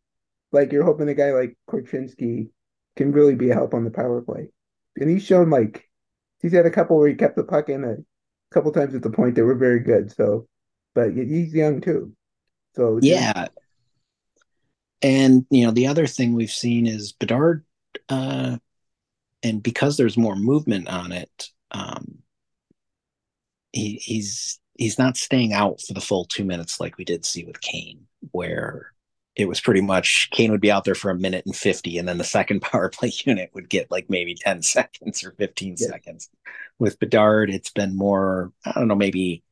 like 0.53 0.71
you're 0.71 0.85
hoping 0.85 1.09
a 1.09 1.15
guy 1.15 1.33
like 1.33 1.57
Korchinski 1.69 2.51
can 2.95 3.11
really 3.11 3.35
be 3.35 3.51
a 3.51 3.55
help 3.55 3.75
on 3.75 3.83
the 3.83 3.91
power 3.91 4.23
play 4.23 4.51
and 4.97 5.11
he's 5.11 5.25
shown 5.25 5.51
like 5.51 5.85
he's 6.41 6.53
had 6.53 6.65
a 6.65 6.71
couple 6.71 6.97
where 6.97 7.09
he 7.09 7.15
kept 7.15 7.35
the 7.35 7.43
puck 7.43 7.69
in 7.69 7.83
a 8.51 8.55
couple 8.55 8.73
times 8.73 8.95
at 8.95 9.03
the 9.03 9.11
point 9.11 9.35
that 9.35 9.45
were 9.45 9.55
very 9.55 9.81
good 9.81 10.11
so 10.11 10.47
but 10.95 11.13
he's 11.13 11.53
young 11.53 11.81
too 11.81 12.13
so 12.75 12.99
yeah 13.03 13.47
and 15.03 15.47
you 15.51 15.65
know 15.65 15.73
the 15.73 15.87
other 15.87 16.07
thing 16.07 16.35
we've 16.35 16.51
seen 16.51 16.87
is 16.87 17.13
bedard 17.13 17.65
uh 18.09 18.57
and 19.43 19.63
because 19.63 19.97
there's 19.97 20.17
more 20.17 20.37
movement 20.37 20.89
on 20.89 21.13
it, 21.13 21.51
um, 21.71 22.19
he, 23.73 23.95
he's 23.97 24.59
he's 24.75 24.99
not 24.99 25.17
staying 25.17 25.53
out 25.53 25.81
for 25.81 25.93
the 25.93 26.01
full 26.01 26.25
two 26.25 26.45
minutes 26.45 26.81
like 26.81 26.97
we 26.97 27.05
did 27.05 27.25
see 27.25 27.45
with 27.45 27.61
Kane, 27.61 28.07
where 28.33 28.93
it 29.37 29.47
was 29.47 29.61
pretty 29.61 29.81
much 29.81 30.29
Kane 30.33 30.51
would 30.51 30.61
be 30.61 30.71
out 30.71 30.85
there 30.85 30.95
for 30.95 31.11
a 31.11 31.19
minute 31.19 31.45
and 31.47 31.55
50, 31.55 31.99
and 31.99 32.09
then 32.09 32.19
the 32.19 32.25
second 32.25 32.61
power 32.63 32.89
play 32.89 33.13
unit 33.25 33.51
would 33.55 33.69
get 33.69 33.91
like 33.91 34.07
maybe 34.09 34.35
10 34.35 34.63
seconds 34.63 35.25
or 35.25 35.33
15 35.33 35.77
yeah. 35.79 35.89
seconds. 35.89 36.31
With 36.79 36.99
Bedard, 36.99 37.51
it's 37.51 37.71
been 37.71 37.97
more, 37.97 38.53
I 38.65 38.73
don't 38.73 38.89
know, 38.89 38.95
maybe 38.95 39.43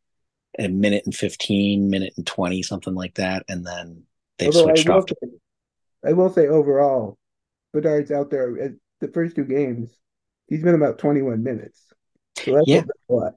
a 0.59 0.68
minute 0.68 1.04
and 1.04 1.14
15, 1.14 1.90
minute 1.90 2.14
and 2.16 2.26
20, 2.26 2.62
something 2.62 2.95
like 2.95 3.14
that. 3.14 3.45
And 3.49 3.66
then 3.66 4.04
they've 4.38 4.54
switched 4.54 4.88
off. 4.88 5.04
Say, 5.09 5.28
I 6.04 6.12
will 6.12 6.33
say 6.33 6.47
overall, 6.47 7.18
Bedard's 7.73 8.11
out 8.11 8.30
there 8.30 8.61
at 8.61 8.73
the 9.00 9.09
first 9.09 9.37
two 9.37 9.45
games, 9.45 9.90
he's 10.49 10.62
been 10.62 10.75
about 10.75 10.99
21 10.99 11.42
minutes. 11.42 11.80
So 12.38 12.54
that's 12.54 12.68
yeah. 12.68 12.83
a 13.11 13.12
lot. 13.12 13.35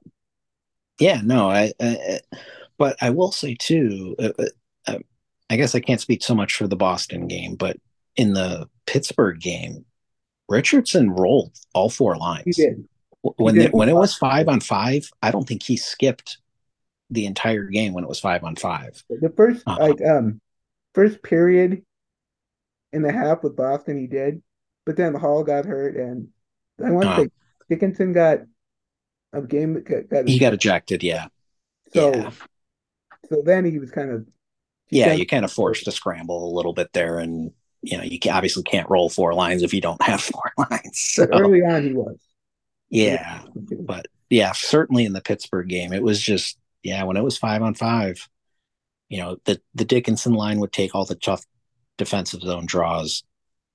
Yeah, 0.98 1.20
no, 1.24 1.50
I, 1.50 1.72
I, 1.80 2.20
but 2.78 2.96
I 3.00 3.10
will 3.10 3.32
say 3.32 3.54
too, 3.54 4.14
uh, 4.18 4.32
uh, 4.38 4.44
uh, 4.86 4.98
I 5.48 5.56
guess 5.56 5.74
I 5.74 5.80
can't 5.80 6.00
speak 6.00 6.22
so 6.22 6.34
much 6.34 6.54
for 6.54 6.68
the 6.68 6.76
Boston 6.76 7.26
game, 7.26 7.56
but 7.56 7.76
in 8.16 8.34
the 8.34 8.68
Pittsburgh 8.86 9.40
game, 9.40 9.84
Richardson 10.48 11.10
rolled 11.10 11.56
all 11.74 11.88
four 11.88 12.16
lines. 12.16 12.44
He 12.44 12.52
did. 12.52 12.88
When. 13.22 13.56
The, 13.56 13.68
when 13.68 13.88
it 13.88 13.96
was 13.96 14.14
five 14.14 14.48
on 14.48 14.60
five, 14.60 15.10
I 15.22 15.30
don't 15.30 15.46
think 15.46 15.62
he 15.62 15.76
skipped 15.76 16.38
the 17.10 17.26
entire 17.26 17.64
game 17.64 17.92
when 17.92 18.04
it 18.04 18.08
was 18.08 18.20
five 18.20 18.44
on 18.44 18.56
five. 18.56 19.02
The 19.08 19.28
1st 19.28 19.62
uh-huh. 19.66 19.78
like 19.80 20.00
um 20.02 20.40
first 20.94 21.22
period 21.22 21.82
in 22.92 23.02
the 23.02 23.12
half 23.12 23.42
with 23.42 23.56
Boston, 23.56 23.98
he 23.98 24.06
did 24.06 24.42
but 24.86 24.96
then 24.96 25.14
Hall 25.14 25.44
got 25.44 25.66
hurt, 25.66 25.96
and 25.96 26.28
I 26.84 26.90
want 26.90 27.04
to 27.04 27.10
uh, 27.10 27.16
say 27.18 27.28
Dickinson 27.68 28.12
got 28.12 28.40
a 29.32 29.42
game. 29.42 29.82
Got, 29.82 30.26
he 30.28 30.38
got 30.38 30.52
ejected. 30.52 31.02
Yeah. 31.02 31.28
So, 31.92 32.12
yeah. 32.12 32.30
so 33.28 33.42
then 33.44 33.64
he 33.64 33.78
was 33.78 33.90
kind 33.90 34.10
of. 34.10 34.26
Yeah, 34.90 35.12
you 35.12 35.26
kind 35.26 35.44
of 35.44 35.52
forced 35.52 35.84
to 35.84 35.92
scramble 35.92 36.52
a 36.52 36.54
little 36.56 36.72
bit 36.72 36.92
there, 36.92 37.20
and 37.20 37.52
you 37.82 37.96
know 37.96 38.02
you 38.02 38.18
obviously 38.30 38.64
can't 38.64 38.90
roll 38.90 39.08
four 39.08 39.34
lines 39.34 39.62
if 39.62 39.72
you 39.72 39.80
don't 39.80 40.02
have 40.02 40.20
four 40.20 40.52
lines. 40.58 40.98
So. 40.98 41.28
Early 41.32 41.60
on, 41.60 41.84
he 41.84 41.92
was. 41.92 42.18
Yeah, 42.90 43.42
but 43.54 44.06
yeah, 44.28 44.52
certainly 44.52 45.04
in 45.04 45.12
the 45.12 45.20
Pittsburgh 45.20 45.68
game, 45.68 45.92
it 45.92 46.02
was 46.02 46.20
just 46.20 46.58
yeah 46.82 47.04
when 47.04 47.16
it 47.16 47.24
was 47.24 47.38
five 47.38 47.62
on 47.62 47.74
five, 47.74 48.28
you 49.08 49.18
know 49.18 49.38
the 49.44 49.60
the 49.74 49.84
Dickinson 49.84 50.34
line 50.34 50.60
would 50.60 50.72
take 50.72 50.94
all 50.94 51.04
the 51.04 51.14
tough 51.14 51.44
defensive 51.98 52.40
zone 52.40 52.66
draws, 52.66 53.22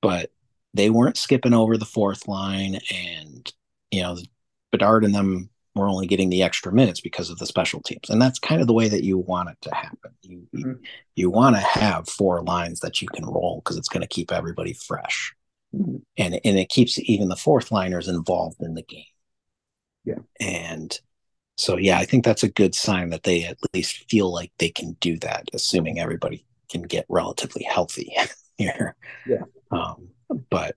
but 0.01 0.31
they 0.74 0.89
weren't 0.89 1.17
skipping 1.17 1.53
over 1.53 1.77
the 1.77 1.86
fourth 1.86 2.27
line, 2.27 2.79
and 2.91 3.51
you 3.91 4.01
know 4.01 4.17
Bedard 4.72 5.05
and 5.05 5.15
them 5.15 5.50
were 5.75 5.88
only 5.88 6.07
getting 6.07 6.29
the 6.29 6.43
extra 6.43 6.72
minutes 6.72 7.01
because 7.01 7.29
of 7.29 7.38
the 7.38 7.45
special 7.45 7.81
teams, 7.81 8.10
and 8.10 8.22
that's 8.22 8.39
kind 8.39 8.60
of 8.60 8.67
the 8.67 8.74
way 8.74 8.89
that 8.89 9.03
you 9.03 9.17
want 9.17 9.50
it 9.50 9.57
to 9.62 9.74
happen. 9.74 10.12
You 10.22 10.38
mm-hmm. 10.53 10.60
you, 10.60 10.79
you 11.15 11.29
want 11.29 11.55
to 11.55 11.62
have 11.62 12.10
four 12.10 12.43
lines 12.43 12.81
that 12.81 13.01
you 13.01 13.07
can 13.07 13.25
roll 13.25 13.62
because 13.63 13.77
it's 13.77 13.89
going 13.89 14.01
to 14.01 14.07
keep 14.07 14.31
everybody 14.31 14.73
fresh. 14.73 15.34
And 16.17 16.39
and 16.43 16.59
it 16.59 16.69
keeps 16.69 16.99
even 16.99 17.29
the 17.29 17.35
fourth 17.35 17.71
liners 17.71 18.07
involved 18.07 18.61
in 18.61 18.73
the 18.75 18.83
game. 18.83 19.03
Yeah, 20.03 20.19
and 20.39 20.97
so 21.57 21.77
yeah, 21.77 21.97
I 21.97 22.05
think 22.05 22.23
that's 22.23 22.43
a 22.43 22.49
good 22.49 22.75
sign 22.75 23.09
that 23.09 23.23
they 23.23 23.43
at 23.43 23.57
least 23.73 24.09
feel 24.09 24.31
like 24.31 24.51
they 24.59 24.69
can 24.69 24.97
do 24.99 25.17
that, 25.19 25.49
assuming 25.53 25.99
everybody 25.99 26.45
can 26.69 26.83
get 26.83 27.05
relatively 27.09 27.63
healthy 27.63 28.13
here. 28.57 28.95
Yeah. 29.27 29.43
Um, 29.71 30.09
but 30.49 30.75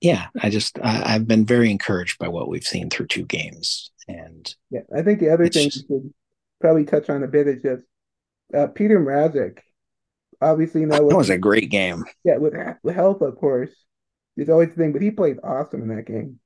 yeah, 0.00 0.26
I 0.40 0.50
just 0.50 0.78
I, 0.80 1.12
have 1.12 1.26
been 1.26 1.44
very 1.44 1.70
encouraged 1.70 2.18
by 2.18 2.28
what 2.28 2.48
we've 2.48 2.64
seen 2.64 2.90
through 2.90 3.08
two 3.08 3.24
games, 3.24 3.90
and 4.06 4.54
yeah, 4.70 4.82
I 4.96 5.02
think 5.02 5.20
the 5.20 5.30
other 5.30 5.48
thing 5.48 5.70
just, 5.70 5.86
we 5.88 5.96
should 5.96 6.14
probably 6.60 6.84
touch 6.84 7.10
on 7.10 7.22
a 7.22 7.28
bit 7.28 7.48
is 7.48 7.62
just 7.62 7.84
uh, 8.54 8.68
Peter 8.68 9.00
Mrazek. 9.00 9.58
Obviously, 10.40 10.86
now 10.86 10.98
that 11.08 11.16
was 11.16 11.30
a 11.30 11.38
great 11.38 11.70
game. 11.70 12.04
Yeah, 12.24 12.36
with, 12.36 12.54
with 12.82 12.94
help, 12.94 13.22
of 13.22 13.36
course, 13.36 13.70
is 14.38 14.48
always 14.48 14.70
the 14.70 14.74
thing, 14.74 14.92
but 14.92 15.02
he 15.02 15.10
played 15.10 15.38
awesome 15.42 15.82
in 15.82 15.96
that 15.96 16.06
game. 16.06 16.38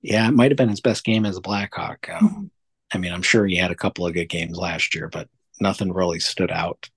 Yeah, 0.00 0.28
it 0.28 0.34
might 0.34 0.50
have 0.50 0.58
been 0.58 0.68
his 0.68 0.80
best 0.80 1.04
game 1.04 1.26
as 1.26 1.36
a 1.36 1.40
Blackhawk. 1.40 2.08
Um, 2.08 2.50
I 2.92 2.98
mean, 2.98 3.12
I'm 3.12 3.22
sure 3.22 3.46
he 3.46 3.56
had 3.56 3.70
a 3.70 3.76
couple 3.76 4.06
of 4.06 4.14
good 4.14 4.28
games 4.28 4.56
last 4.56 4.94
year, 4.94 5.08
but 5.08 5.28
nothing 5.60 5.92
really 5.92 6.20
stood 6.20 6.50
out. 6.50 6.88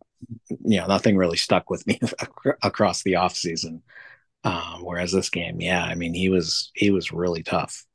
You 0.47 0.79
know, 0.79 0.87
nothing 0.87 1.17
really 1.17 1.37
stuck 1.37 1.69
with 1.69 1.85
me 1.87 1.99
across 2.63 3.03
the 3.03 3.15
off 3.15 3.35
season. 3.35 3.81
Um, 4.43 4.83
whereas 4.83 5.11
this 5.11 5.29
game, 5.29 5.61
yeah, 5.61 5.83
I 5.83 5.95
mean, 5.95 6.13
he 6.13 6.29
was 6.29 6.71
he 6.73 6.91
was 6.91 7.11
really 7.11 7.43
tough. 7.43 7.85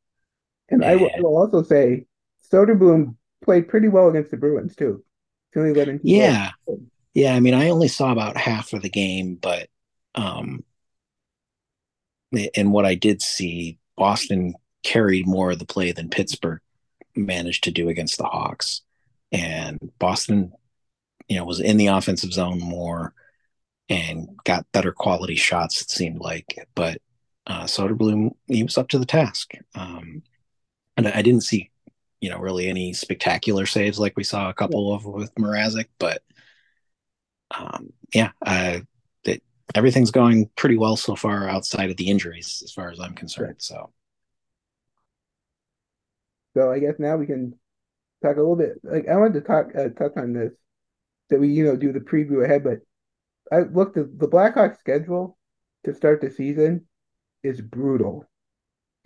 And, 0.69 0.83
and 0.83 0.91
I, 0.91 0.97
will, 0.97 1.11
I, 1.17 1.21
will, 1.21 1.37
also 1.37 1.63
say, 1.63 2.07
Soderblom 2.53 3.15
played 3.45 3.69
pretty 3.69 3.89
well 3.89 4.09
against 4.09 4.31
the 4.31 4.37
Bruins 4.37 4.75
too. 4.75 5.05
Only 5.55 5.73
let 5.73 5.89
in 5.89 6.01
yeah, 6.03 6.51
goals. 6.67 6.81
yeah. 7.15 7.35
I 7.35 7.41
mean, 7.41 7.55
I 7.55 7.71
only 7.71 7.89
saw 7.89 8.13
about 8.13 8.37
half 8.37 8.75
of 8.75 8.83
the 8.83 8.91
game, 8.91 9.37
but 9.37 9.69
um, 10.15 10.65
in 12.33 12.71
what 12.71 12.87
I 12.87 12.95
did 12.95 13.23
see, 13.23 13.79
Boston 13.97 14.55
carried 14.83 15.27
more 15.27 15.53
of 15.53 15.59
the 15.59 15.67
play 15.67 15.93
than 15.93 16.11
Pittsburgh 16.11 16.61
managed 17.15 17.65
to 17.65 17.71
do 17.71 17.89
against 17.89 18.19
the 18.19 18.25
Hawks, 18.25 18.83
and 19.33 19.79
Boston, 19.99 20.53
you 21.29 21.37
know, 21.37 21.45
was 21.45 21.61
in 21.61 21.77
the 21.77 21.89
offensive 21.89 22.33
zone 22.33 22.61
more 22.61 23.15
and 23.89 24.29
got 24.45 24.71
better 24.73 24.93
quality 24.93 25.37
shots, 25.37 25.81
it 25.81 25.91
seemed 25.91 26.19
like. 26.19 26.47
But 26.75 27.01
uh, 27.47 27.65
Soderblom, 27.65 28.35
he 28.49 28.63
was 28.63 28.79
up 28.79 28.89
to 28.89 28.99
the 28.99 29.07
task. 29.07 29.53
Um, 29.75 30.23
and 30.97 31.07
I 31.09 31.23
didn't 31.23 31.43
see, 31.43 31.71
you 32.21 32.31
know, 32.31 32.39
really 32.39 32.69
any 32.69 32.93
spectacular 32.93 33.67
saves 33.67 33.99
like 33.99 34.17
we 34.17 34.25
saw 34.25 34.49
a 34.49 34.55
couple 34.55 34.93
of 34.93 35.05
with 35.05 35.35
Mrazek, 35.37 35.87
but 35.99 36.23
um, 37.57 37.93
yeah, 38.13 38.33
it, 38.45 38.81
everything's 39.75 40.11
going 40.11 40.49
pretty 40.57 40.77
well 40.77 40.97
so 40.97 41.17
far 41.17 41.49
outside 41.49 41.91
of 41.91 41.97
the 41.97 42.09
injuries, 42.09 42.63
as 42.65 42.73
far 42.73 42.91
as 42.91 43.01
I'm 43.01 43.15
concerned. 43.15 43.57
So, 43.59 43.91
so 46.55 46.71
I 46.71 46.79
guess 46.79 46.95
now 46.99 47.17
we 47.17 47.27
can 47.27 47.55
talk 48.23 48.37
a 48.37 48.41
little 48.41 48.57
bit. 48.57 48.81
Like 48.83 49.09
I 49.09 49.17
wanted 49.17 49.35
to 49.35 49.41
talk 49.43 49.67
uh, 49.77 49.89
touch 49.89 50.13
on 50.17 50.33
this 50.33 50.53
that 51.31 51.41
we 51.41 51.49
you 51.49 51.65
know 51.65 51.77
do 51.77 51.93
the 51.93 52.01
preview 52.01 52.45
ahead, 52.45 52.65
but 52.65 52.79
I 53.53 53.61
looked 53.61 53.97
at 53.97 54.19
the 54.19 54.29
Blackhawks 54.29 54.79
schedule 54.79 55.37
to 55.85 55.95
start 55.95 56.21
the 56.21 56.31
season 56.31 56.87
is 57.43 57.61
brutal. 57.61 58.25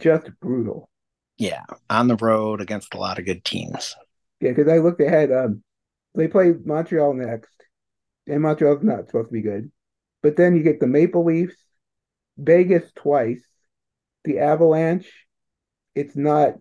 Just 0.00 0.30
brutal. 0.40 0.88
Yeah, 1.36 1.62
on 1.88 2.08
the 2.08 2.16
road 2.16 2.60
against 2.60 2.94
a 2.94 2.98
lot 2.98 3.18
of 3.18 3.24
good 3.24 3.44
teams. 3.44 3.96
Yeah, 4.40 4.50
because 4.50 4.68
I 4.68 4.78
looked 4.78 5.00
ahead. 5.00 5.30
Um, 5.32 5.62
they 6.14 6.28
play 6.28 6.54
Montreal 6.64 7.14
next, 7.14 7.54
and 8.26 8.42
Montreal's 8.42 8.82
not 8.82 9.06
supposed 9.06 9.28
to 9.28 9.32
be 9.32 9.42
good. 9.42 9.70
But 10.22 10.36
then 10.36 10.56
you 10.56 10.62
get 10.62 10.80
the 10.80 10.86
Maple 10.86 11.24
Leafs, 11.24 11.56
Vegas 12.36 12.90
twice, 12.94 13.42
the 14.24 14.38
Avalanche. 14.38 15.10
It's 15.94 16.16
not. 16.16 16.54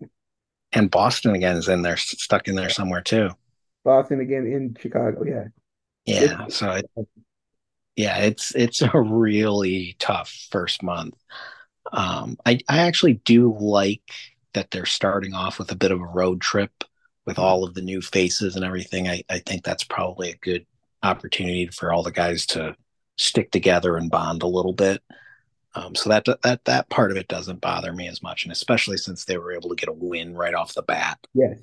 And 0.72 0.90
Boston 0.90 1.34
again 1.34 1.56
is 1.56 1.68
in 1.68 1.82
there, 1.82 1.96
stuck 1.96 2.48
in 2.48 2.54
there 2.54 2.70
somewhere 2.70 3.02
too. 3.02 3.30
Boston 3.84 4.20
again 4.20 4.46
in 4.46 4.76
Chicago. 4.80 5.24
Yeah. 5.24 5.44
Yeah. 6.06 6.44
It's, 6.44 6.56
so 6.56 6.70
it, 6.70 6.90
yeah, 7.96 8.18
it's 8.18 8.54
it's 8.54 8.80
a 8.82 8.90
really 8.94 9.96
tough 9.98 10.48
first 10.50 10.82
month. 10.82 11.14
Um, 11.92 12.38
I 12.46 12.60
I 12.68 12.78
actually 12.80 13.14
do 13.24 13.54
like 13.58 14.10
that 14.54 14.70
they're 14.70 14.86
starting 14.86 15.34
off 15.34 15.58
with 15.58 15.70
a 15.70 15.76
bit 15.76 15.92
of 15.92 16.00
a 16.00 16.06
road 16.06 16.40
trip 16.40 16.72
with 17.26 17.36
mm-hmm. 17.36 17.44
all 17.44 17.64
of 17.64 17.74
the 17.74 17.82
new 17.82 18.00
faces 18.00 18.56
and 18.56 18.64
everything. 18.64 19.08
I, 19.08 19.22
I 19.28 19.40
think 19.40 19.64
that's 19.64 19.84
probably 19.84 20.30
a 20.30 20.36
good 20.36 20.66
opportunity 21.02 21.66
for 21.66 21.92
all 21.92 22.02
the 22.02 22.12
guys 22.12 22.46
to 22.46 22.74
stick 23.20 23.50
together 23.50 23.96
and 23.96 24.10
bond 24.10 24.42
a 24.42 24.48
little 24.48 24.72
bit. 24.72 25.02
Um, 25.74 25.94
so 25.94 26.08
that 26.10 26.26
that 26.42 26.64
that 26.64 26.88
part 26.88 27.10
of 27.10 27.16
it 27.16 27.28
doesn't 27.28 27.60
bother 27.60 27.92
me 27.92 28.08
as 28.08 28.22
much, 28.22 28.44
and 28.44 28.52
especially 28.52 28.96
since 28.96 29.24
they 29.24 29.38
were 29.38 29.52
able 29.52 29.68
to 29.68 29.76
get 29.76 29.88
a 29.88 29.92
win 29.92 30.34
right 30.34 30.54
off 30.54 30.74
the 30.74 30.82
bat. 30.82 31.18
Yes. 31.32 31.58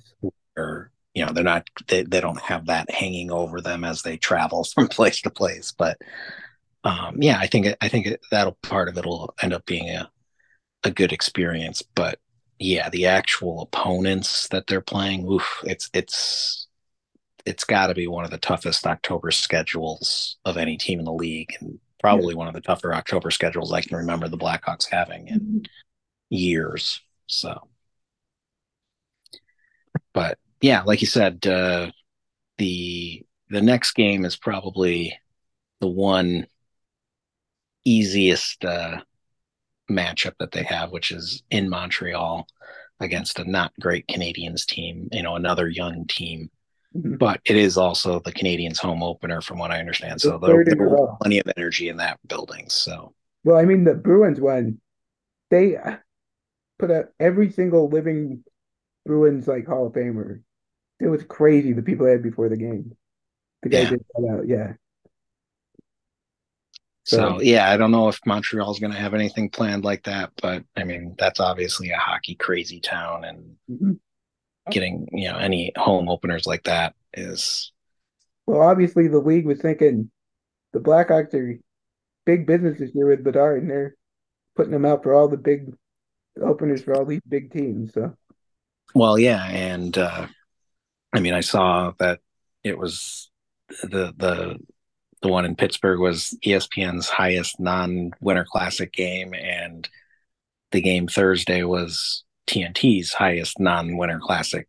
Or 0.55 0.91
you 1.13 1.25
know 1.25 1.33
they're 1.33 1.43
not 1.43 1.67
they, 1.87 2.03
they 2.03 2.21
don't 2.21 2.39
have 2.41 2.67
that 2.67 2.89
hanging 2.89 3.31
over 3.31 3.59
them 3.59 3.83
as 3.83 4.01
they 4.01 4.17
travel 4.17 4.63
from 4.75 4.87
place 4.87 5.21
to 5.21 5.29
place 5.29 5.71
but 5.71 5.97
um, 6.83 7.21
yeah, 7.21 7.37
I 7.37 7.47
think 7.47 7.67
I 7.81 7.89
think 7.89 8.07
that'll 8.31 8.57
part 8.61 8.87
of 8.87 8.97
it 8.97 9.05
will 9.05 9.35
end 9.41 9.53
up 9.53 9.65
being 9.65 9.89
a 9.89 10.09
a 10.83 10.91
good 10.91 11.11
experience. 11.11 11.81
But 11.81 12.19
yeah, 12.59 12.89
the 12.89 13.07
actual 13.07 13.61
opponents 13.61 14.47
that 14.49 14.67
they're 14.67 14.81
playing, 14.81 15.27
oof, 15.27 15.61
it's 15.63 15.89
it's 15.93 16.66
it's 17.47 17.63
got 17.63 17.87
to 17.87 17.95
be 17.95 18.07
one 18.07 18.25
of 18.25 18.31
the 18.31 18.37
toughest 18.37 18.85
October 18.85 19.31
schedules 19.31 20.37
of 20.43 20.57
any 20.57 20.77
team 20.77 20.99
in 20.99 21.05
the 21.05 21.13
league, 21.13 21.55
and 21.59 21.79
probably 21.99 22.33
yeah. 22.33 22.37
one 22.37 22.47
of 22.47 22.53
the 22.53 22.61
tougher 22.61 22.93
October 22.93 23.31
schedules 23.31 23.71
I 23.71 23.81
can 23.81 23.97
remember 23.97 24.27
the 24.27 24.37
Blackhawks 24.37 24.89
having 24.89 25.29
in 25.29 25.39
mm-hmm. 25.39 25.65
years. 26.29 27.01
So, 27.27 27.67
but 30.13 30.37
yeah, 30.61 30.83
like 30.83 31.01
you 31.01 31.07
said, 31.07 31.47
uh, 31.47 31.91
the 32.57 33.25
the 33.49 33.61
next 33.61 33.93
game 33.93 34.25
is 34.25 34.35
probably 34.35 35.17
the 35.79 35.87
one 35.87 36.47
easiest 37.85 38.65
uh, 38.65 38.99
matchup 39.89 40.33
that 40.39 40.51
they 40.51 40.63
have, 40.63 40.91
which 40.91 41.11
is 41.11 41.43
in 41.49 41.69
Montreal 41.69 42.45
against 42.99 43.39
a 43.39 43.49
not 43.49 43.71
great 43.79 44.07
Canadiens 44.07 44.65
team, 44.65 45.07
you 45.13 45.23
know, 45.23 45.35
another 45.35 45.69
young 45.69 46.05
team. 46.07 46.49
But 46.99 47.41
it 47.45 47.55
is 47.55 47.77
also 47.77 48.19
the 48.19 48.31
Canadiens' 48.31 48.79
home 48.79 49.03
opener, 49.03 49.41
from 49.41 49.59
what 49.59 49.71
I 49.71 49.79
understand. 49.79 50.19
So 50.19 50.37
there, 50.37 50.65
there 50.65 50.75
will 50.77 51.07
be 51.07 51.17
plenty 51.21 51.39
of 51.39 51.51
energy 51.55 51.89
in 51.89 51.97
that 51.97 52.19
building. 52.27 52.69
So, 52.69 53.13
well, 53.43 53.57
I 53.57 53.65
mean, 53.65 53.83
the 53.83 53.93
Bruins 53.93 54.39
one, 54.39 54.79
they 55.51 55.77
put 56.79 56.91
up 56.91 57.09
every 57.19 57.51
single 57.51 57.89
living 57.89 58.43
Bruins 59.05 59.47
like 59.47 59.67
Hall 59.67 59.87
of 59.87 59.93
Famer. 59.93 60.41
It 60.99 61.07
was 61.07 61.23
crazy 61.23 61.73
the 61.73 61.83
people 61.83 62.05
they 62.05 62.13
had 62.13 62.23
before 62.23 62.49
the 62.49 62.57
game. 62.57 62.95
The 63.61 63.69
guy 63.69 63.81
yeah. 63.81 63.89
did 63.91 64.05
that 64.15 64.29
out, 64.31 64.47
yeah. 64.47 64.73
So, 67.03 67.39
yeah, 67.39 67.71
I 67.71 67.77
don't 67.77 67.91
know 67.91 68.09
if 68.09 68.19
Montreal's 68.25 68.79
going 68.79 68.91
to 68.91 68.99
have 68.99 69.13
anything 69.13 69.49
planned 69.49 69.85
like 69.85 70.03
that, 70.03 70.31
but 70.41 70.63
I 70.75 70.83
mean, 70.83 71.15
that's 71.17 71.39
obviously 71.39 71.91
a 71.91 71.97
hockey 71.97 72.35
crazy 72.35 72.81
town, 72.81 73.23
and 73.23 73.55
mm-hmm. 73.71 73.91
Getting 74.71 75.07
you 75.11 75.29
know 75.29 75.37
any 75.37 75.71
home 75.75 76.09
openers 76.09 76.45
like 76.45 76.63
that 76.63 76.95
is. 77.13 77.71
Well, 78.45 78.61
obviously, 78.61 79.07
the 79.07 79.19
league 79.19 79.45
was 79.45 79.59
thinking 79.59 80.09
the 80.73 80.79
Blackhawks 80.79 81.33
are 81.33 81.59
big 82.25 82.45
business 82.45 82.79
this 82.79 82.91
year 82.93 83.07
with 83.07 83.23
Bedard, 83.23 83.61
and 83.61 83.71
they're 83.71 83.95
putting 84.55 84.71
them 84.71 84.85
out 84.85 85.03
for 85.03 85.13
all 85.13 85.27
the 85.27 85.37
big 85.37 85.73
openers 86.41 86.83
for 86.83 86.95
all 86.95 87.05
these 87.05 87.21
big 87.27 87.51
teams. 87.51 87.93
So, 87.93 88.15
well, 88.93 89.17
yeah, 89.17 89.45
and 89.45 89.97
uh, 89.97 90.27
I 91.13 91.19
mean, 91.19 91.33
I 91.33 91.41
saw 91.41 91.91
that 91.99 92.19
it 92.63 92.77
was 92.77 93.29
the 93.81 94.13
the 94.15 94.57
the 95.21 95.27
one 95.27 95.45
in 95.45 95.55
Pittsburgh 95.55 95.99
was 95.99 96.37
ESPN's 96.45 97.09
highest 97.09 97.59
non-winter 97.59 98.45
classic 98.49 98.93
game, 98.93 99.33
and 99.33 99.89
the 100.71 100.81
game 100.81 101.07
Thursday 101.07 101.63
was 101.63 102.23
TNT's 102.47 103.13
highest 103.13 103.59
non-winter 103.59 104.19
classic 104.19 104.67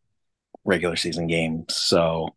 regular 0.64 0.97
season 0.97 1.27
game. 1.27 1.64
So 1.69 2.35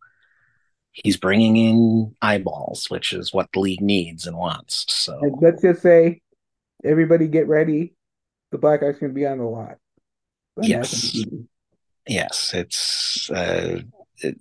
he's 0.92 1.18
bringing 1.18 1.58
in 1.58 2.16
eyeballs, 2.22 2.90
which 2.90 3.14
is 3.14 3.34
what 3.34 3.50
the 3.54 3.60
league 3.60 3.82
needs 3.82 4.28
and 4.28 4.38
wants. 4.38 4.86
So 4.90 5.20
and 5.22 5.36
let's 5.42 5.62
just 5.62 5.82
say, 5.82 6.22
everybody 6.84 7.28
get 7.28 7.48
ready. 7.48 7.96
The 8.52 8.58
Blackhawks 8.58 9.00
going 9.00 9.12
to 9.12 9.14
be 9.14 9.26
on 9.26 9.38
the 9.38 9.46
lot. 9.46 9.78
Yes. 10.62 11.18
Yes, 12.08 12.54
it's 12.54 13.30
uh, 13.30 13.82
it, 14.18 14.40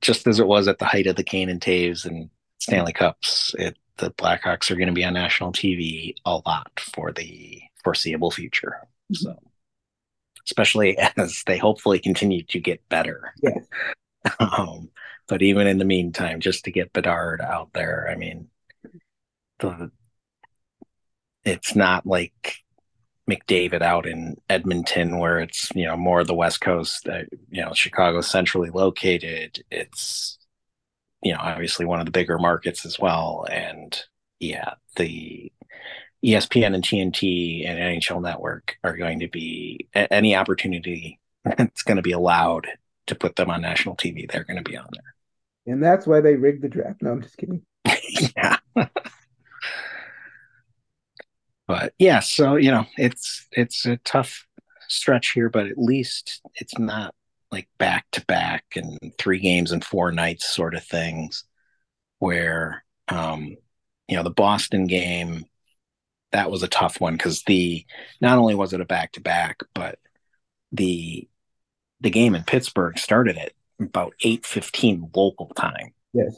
just 0.00 0.26
as 0.26 0.40
it 0.40 0.46
was 0.46 0.68
at 0.68 0.78
the 0.78 0.84
height 0.84 1.06
of 1.06 1.16
the 1.16 1.24
Kane 1.24 1.48
and 1.48 1.60
Toews 1.60 2.04
and 2.04 2.28
Stanley 2.58 2.92
Cups. 2.92 3.54
It, 3.58 3.76
the 3.98 4.10
Blackhawks 4.10 4.70
are 4.70 4.76
going 4.76 4.88
to 4.88 4.94
be 4.94 5.04
on 5.04 5.14
national 5.14 5.52
TV 5.52 6.14
a 6.24 6.40
lot 6.44 6.70
for 6.78 7.12
the 7.12 7.62
foreseeable 7.82 8.30
future. 8.30 8.76
Mm-hmm. 9.12 9.14
So, 9.14 9.38
especially 10.48 10.98
as 11.16 11.42
they 11.46 11.58
hopefully 11.58 11.98
continue 11.98 12.42
to 12.44 12.58
get 12.58 12.88
better. 12.88 13.34
Yeah. 13.42 13.60
um, 14.40 14.90
but 15.28 15.42
even 15.42 15.66
in 15.66 15.78
the 15.78 15.84
meantime, 15.84 16.40
just 16.40 16.64
to 16.64 16.72
get 16.72 16.92
Bedard 16.92 17.40
out 17.40 17.72
there, 17.74 18.08
I 18.10 18.16
mean, 18.16 18.48
the 19.60 19.90
it's 21.44 21.76
not 21.76 22.06
like 22.06 22.56
McDavid 23.30 23.82
out 23.82 24.06
in 24.06 24.36
Edmonton, 24.48 25.18
where 25.18 25.38
it's 25.38 25.70
you 25.74 25.84
know 25.84 25.96
more 25.96 26.20
of 26.20 26.26
the 26.26 26.34
West 26.34 26.60
Coast. 26.60 27.08
Uh, 27.08 27.24
you 27.50 27.62
know, 27.62 27.74
Chicago 27.74 28.20
centrally 28.22 28.70
located. 28.70 29.62
It's 29.70 30.38
you 31.22 31.32
know 31.32 31.40
obviously 31.40 31.84
one 31.84 32.00
of 32.00 32.06
the 32.06 32.12
bigger 32.12 32.38
markets 32.38 32.86
as 32.86 32.98
well, 32.98 33.46
and 33.50 34.02
yeah, 34.40 34.74
the 34.96 35.52
ESPN 36.24 36.74
and 36.74 36.84
TNT 36.84 37.66
and 37.66 37.78
NHL 37.78 38.22
Network 38.22 38.76
are 38.82 38.96
going 38.96 39.20
to 39.20 39.28
be 39.28 39.88
any 39.94 40.34
opportunity 40.34 41.20
that's 41.44 41.82
going 41.82 41.96
to 41.96 42.02
be 42.02 42.12
allowed 42.12 42.66
to 43.06 43.14
put 43.14 43.36
them 43.36 43.50
on 43.50 43.62
national 43.62 43.96
TV. 43.96 44.30
They're 44.30 44.44
going 44.44 44.62
to 44.62 44.68
be 44.68 44.76
on 44.76 44.88
there, 44.92 45.72
and 45.72 45.82
that's 45.82 46.06
why 46.06 46.20
they 46.20 46.34
rigged 46.34 46.62
the 46.62 46.68
draft. 46.68 47.02
No, 47.02 47.12
I'm 47.12 47.22
just 47.22 47.36
kidding. 47.36 47.62
yeah. 48.36 48.56
but 51.66 51.94
yeah, 51.98 52.20
so 52.20 52.56
you 52.56 52.70
know, 52.70 52.86
it's 52.96 53.46
it's 53.52 53.86
a 53.86 53.96
tough 53.98 54.44
stretch 54.88 55.32
here, 55.32 55.48
but 55.48 55.66
at 55.66 55.78
least 55.78 56.40
it's 56.56 56.78
not 56.78 57.14
like 57.50 57.68
back 57.78 58.06
to 58.12 58.24
back 58.26 58.64
and 58.76 58.98
three 59.18 59.38
games 59.38 59.72
and 59.72 59.84
four 59.84 60.12
nights 60.12 60.48
sort 60.48 60.74
of 60.74 60.84
things 60.84 61.44
where 62.18 62.84
um 63.08 63.56
you 64.06 64.16
know 64.16 64.22
the 64.22 64.30
Boston 64.30 64.86
game 64.86 65.44
that 66.32 66.50
was 66.50 66.62
a 66.62 66.68
tough 66.68 67.00
one 67.00 67.14
because 67.14 67.42
the 67.44 67.84
not 68.20 68.38
only 68.38 68.54
was 68.54 68.72
it 68.72 68.80
a 68.80 68.84
back 68.84 69.12
to 69.12 69.20
back 69.20 69.60
but 69.74 69.98
the 70.72 71.28
the 72.00 72.10
game 72.10 72.34
in 72.34 72.42
Pittsburgh 72.44 72.98
started 72.98 73.36
at 73.36 73.52
about 73.80 74.14
8:15 74.24 75.10
local 75.14 75.46
time. 75.48 75.92
Yes 76.12 76.36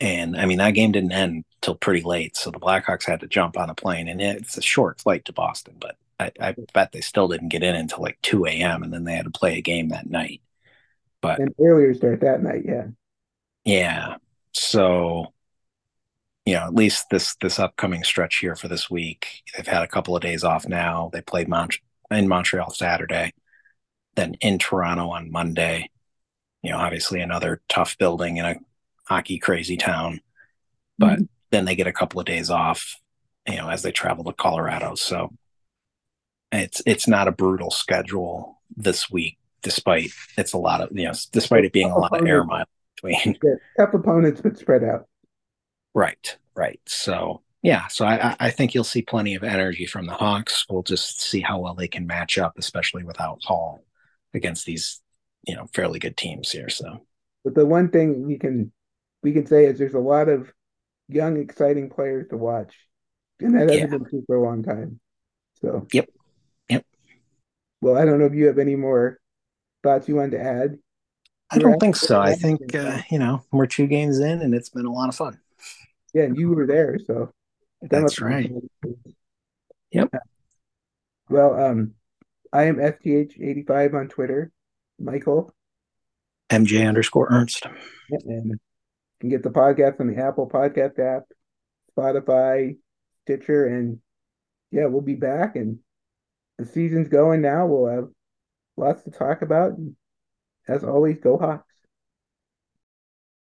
and 0.00 0.36
I 0.36 0.46
mean 0.46 0.58
that 0.58 0.72
game 0.72 0.92
didn't 0.92 1.12
end 1.12 1.44
till 1.60 1.74
pretty 1.74 2.02
late, 2.02 2.36
so 2.36 2.50
the 2.50 2.60
Blackhawks 2.60 3.04
had 3.06 3.20
to 3.20 3.26
jump 3.26 3.56
on 3.56 3.70
a 3.70 3.74
plane, 3.74 4.08
and 4.08 4.20
it's 4.20 4.56
a 4.56 4.62
short 4.62 5.00
flight 5.00 5.24
to 5.26 5.32
Boston, 5.32 5.76
but 5.80 5.96
I, 6.20 6.32
I 6.40 6.54
bet 6.72 6.92
they 6.92 7.00
still 7.00 7.28
didn't 7.28 7.48
get 7.48 7.62
in 7.62 7.74
until 7.74 8.02
like 8.02 8.18
two 8.22 8.46
a.m. 8.46 8.82
and 8.82 8.92
then 8.92 9.04
they 9.04 9.14
had 9.14 9.24
to 9.24 9.30
play 9.30 9.58
a 9.58 9.62
game 9.62 9.88
that 9.90 10.08
night. 10.08 10.42
But 11.20 11.40
an 11.40 11.54
earlier 11.60 11.94
start 11.94 12.20
that 12.20 12.42
night, 12.42 12.64
yeah, 12.64 12.86
yeah. 13.64 14.16
So 14.52 15.32
you 16.46 16.54
know, 16.54 16.62
at 16.62 16.74
least 16.74 17.10
this 17.10 17.34
this 17.40 17.58
upcoming 17.58 18.04
stretch 18.04 18.38
here 18.38 18.54
for 18.54 18.68
this 18.68 18.88
week, 18.88 19.42
they've 19.54 19.66
had 19.66 19.82
a 19.82 19.88
couple 19.88 20.16
of 20.16 20.22
days 20.22 20.44
off 20.44 20.66
now. 20.66 21.10
They 21.12 21.20
played 21.20 21.48
in 22.10 22.28
Montreal 22.28 22.70
Saturday, 22.70 23.34
then 24.14 24.34
in 24.40 24.58
Toronto 24.58 25.10
on 25.10 25.30
Monday. 25.30 25.90
You 26.62 26.70
know, 26.70 26.78
obviously 26.78 27.20
another 27.20 27.60
tough 27.68 27.98
building 27.98 28.36
in 28.38 28.44
a 28.44 28.56
hockey 29.04 29.38
crazy 29.38 29.76
town. 29.76 30.20
But 30.98 31.14
mm-hmm. 31.14 31.24
then 31.50 31.64
they 31.64 31.74
get 31.74 31.88
a 31.88 31.92
couple 31.92 32.20
of 32.20 32.26
days 32.26 32.48
off, 32.48 32.96
you 33.46 33.56
know, 33.56 33.68
as 33.68 33.82
they 33.82 33.92
travel 33.92 34.24
to 34.24 34.32
Colorado. 34.32 34.94
So 34.94 35.32
it's 36.52 36.80
it's 36.86 37.08
not 37.08 37.26
a 37.26 37.32
brutal 37.32 37.72
schedule 37.72 38.60
this 38.76 39.10
week, 39.10 39.36
despite 39.62 40.10
it's 40.38 40.52
a 40.52 40.58
lot 40.58 40.80
of 40.80 40.96
you 40.96 41.06
know, 41.06 41.12
despite 41.32 41.64
it 41.64 41.72
being 41.72 41.90
a 41.90 41.98
lot 41.98 42.18
of 42.18 42.24
air 42.24 42.44
miles 42.44 42.68
between. 42.94 43.36
Yeah, 43.42 43.54
tough 43.76 43.94
opponents, 43.94 44.40
but 44.40 44.56
spread 44.56 44.84
out. 44.84 45.08
Right, 45.96 46.36
right. 46.54 46.78
So 46.84 47.40
yeah, 47.62 47.86
so 47.86 48.04
I, 48.04 48.36
I 48.38 48.50
think 48.50 48.74
you'll 48.74 48.84
see 48.84 49.00
plenty 49.00 49.34
of 49.34 49.42
energy 49.42 49.86
from 49.86 50.04
the 50.04 50.12
Hawks. 50.12 50.66
We'll 50.68 50.82
just 50.82 51.22
see 51.22 51.40
how 51.40 51.58
well 51.58 51.74
they 51.74 51.88
can 51.88 52.06
match 52.06 52.36
up, 52.36 52.58
especially 52.58 53.02
without 53.02 53.42
Hall 53.42 53.82
against 54.34 54.66
these, 54.66 55.00
you 55.48 55.56
know, 55.56 55.66
fairly 55.72 55.98
good 55.98 56.18
teams 56.18 56.52
here. 56.52 56.68
So, 56.68 57.06
but 57.44 57.54
the 57.54 57.64
one 57.64 57.88
thing 57.88 58.26
we 58.26 58.36
can 58.36 58.72
we 59.22 59.32
can 59.32 59.46
say 59.46 59.64
is 59.64 59.78
there's 59.78 59.94
a 59.94 59.98
lot 59.98 60.28
of 60.28 60.52
young, 61.08 61.38
exciting 61.38 61.88
players 61.88 62.28
to 62.28 62.36
watch, 62.36 62.74
and 63.40 63.54
that 63.54 63.70
hasn't 63.70 63.80
yeah. 63.80 63.86
been 63.86 64.04
true 64.04 64.22
for 64.26 64.36
a 64.36 64.42
long 64.42 64.62
time. 64.62 65.00
So, 65.62 65.86
yep, 65.94 66.10
yep. 66.68 66.84
Well, 67.80 67.96
I 67.96 68.04
don't 68.04 68.18
know 68.18 68.26
if 68.26 68.34
you 68.34 68.48
have 68.48 68.58
any 68.58 68.76
more 68.76 69.18
thoughts 69.82 70.08
you 70.08 70.16
wanted 70.16 70.32
to 70.32 70.42
add. 70.42 70.78
I 71.50 71.56
don't 71.56 71.80
think 71.80 71.96
so. 71.96 72.20
I 72.20 72.34
think 72.34 72.74
uh, 72.74 73.00
you 73.10 73.18
know 73.18 73.42
we're 73.50 73.64
two 73.64 73.86
games 73.86 74.18
in, 74.18 74.42
and 74.42 74.54
it's 74.54 74.68
been 74.68 74.84
a 74.84 74.92
lot 74.92 75.08
of 75.08 75.14
fun. 75.14 75.40
Yeah, 76.16 76.22
and 76.22 76.36
you 76.38 76.48
were 76.48 76.66
there, 76.66 76.98
so 77.06 77.30
that's 77.82 78.22
right. 78.22 78.50
Yep. 79.90 80.14
Well, 81.28 81.62
um, 81.62 81.92
I 82.50 82.62
am 82.64 82.76
FTH85 82.76 83.92
on 83.92 84.08
Twitter. 84.08 84.50
Michael. 84.98 85.54
MJ 86.48 86.88
underscore 86.88 87.28
Ernst. 87.30 87.66
and 88.08 88.46
you 88.46 88.58
can 89.20 89.28
get 89.28 89.42
the 89.42 89.50
podcast 89.50 90.00
on 90.00 90.06
the 90.06 90.16
Apple 90.16 90.48
Podcast 90.48 90.98
app, 90.98 91.24
Spotify, 91.94 92.78
Stitcher, 93.24 93.66
and 93.66 93.98
yeah, 94.70 94.86
we'll 94.86 95.02
be 95.02 95.16
back. 95.16 95.54
And 95.54 95.80
the 96.56 96.64
season's 96.64 97.08
going 97.08 97.42
now. 97.42 97.66
We'll 97.66 97.94
have 97.94 98.08
lots 98.78 99.02
to 99.02 99.10
talk 99.10 99.42
about. 99.42 99.72
And 99.72 99.96
as 100.66 100.82
always, 100.82 101.18
go 101.18 101.36
Hawks. 101.36 101.65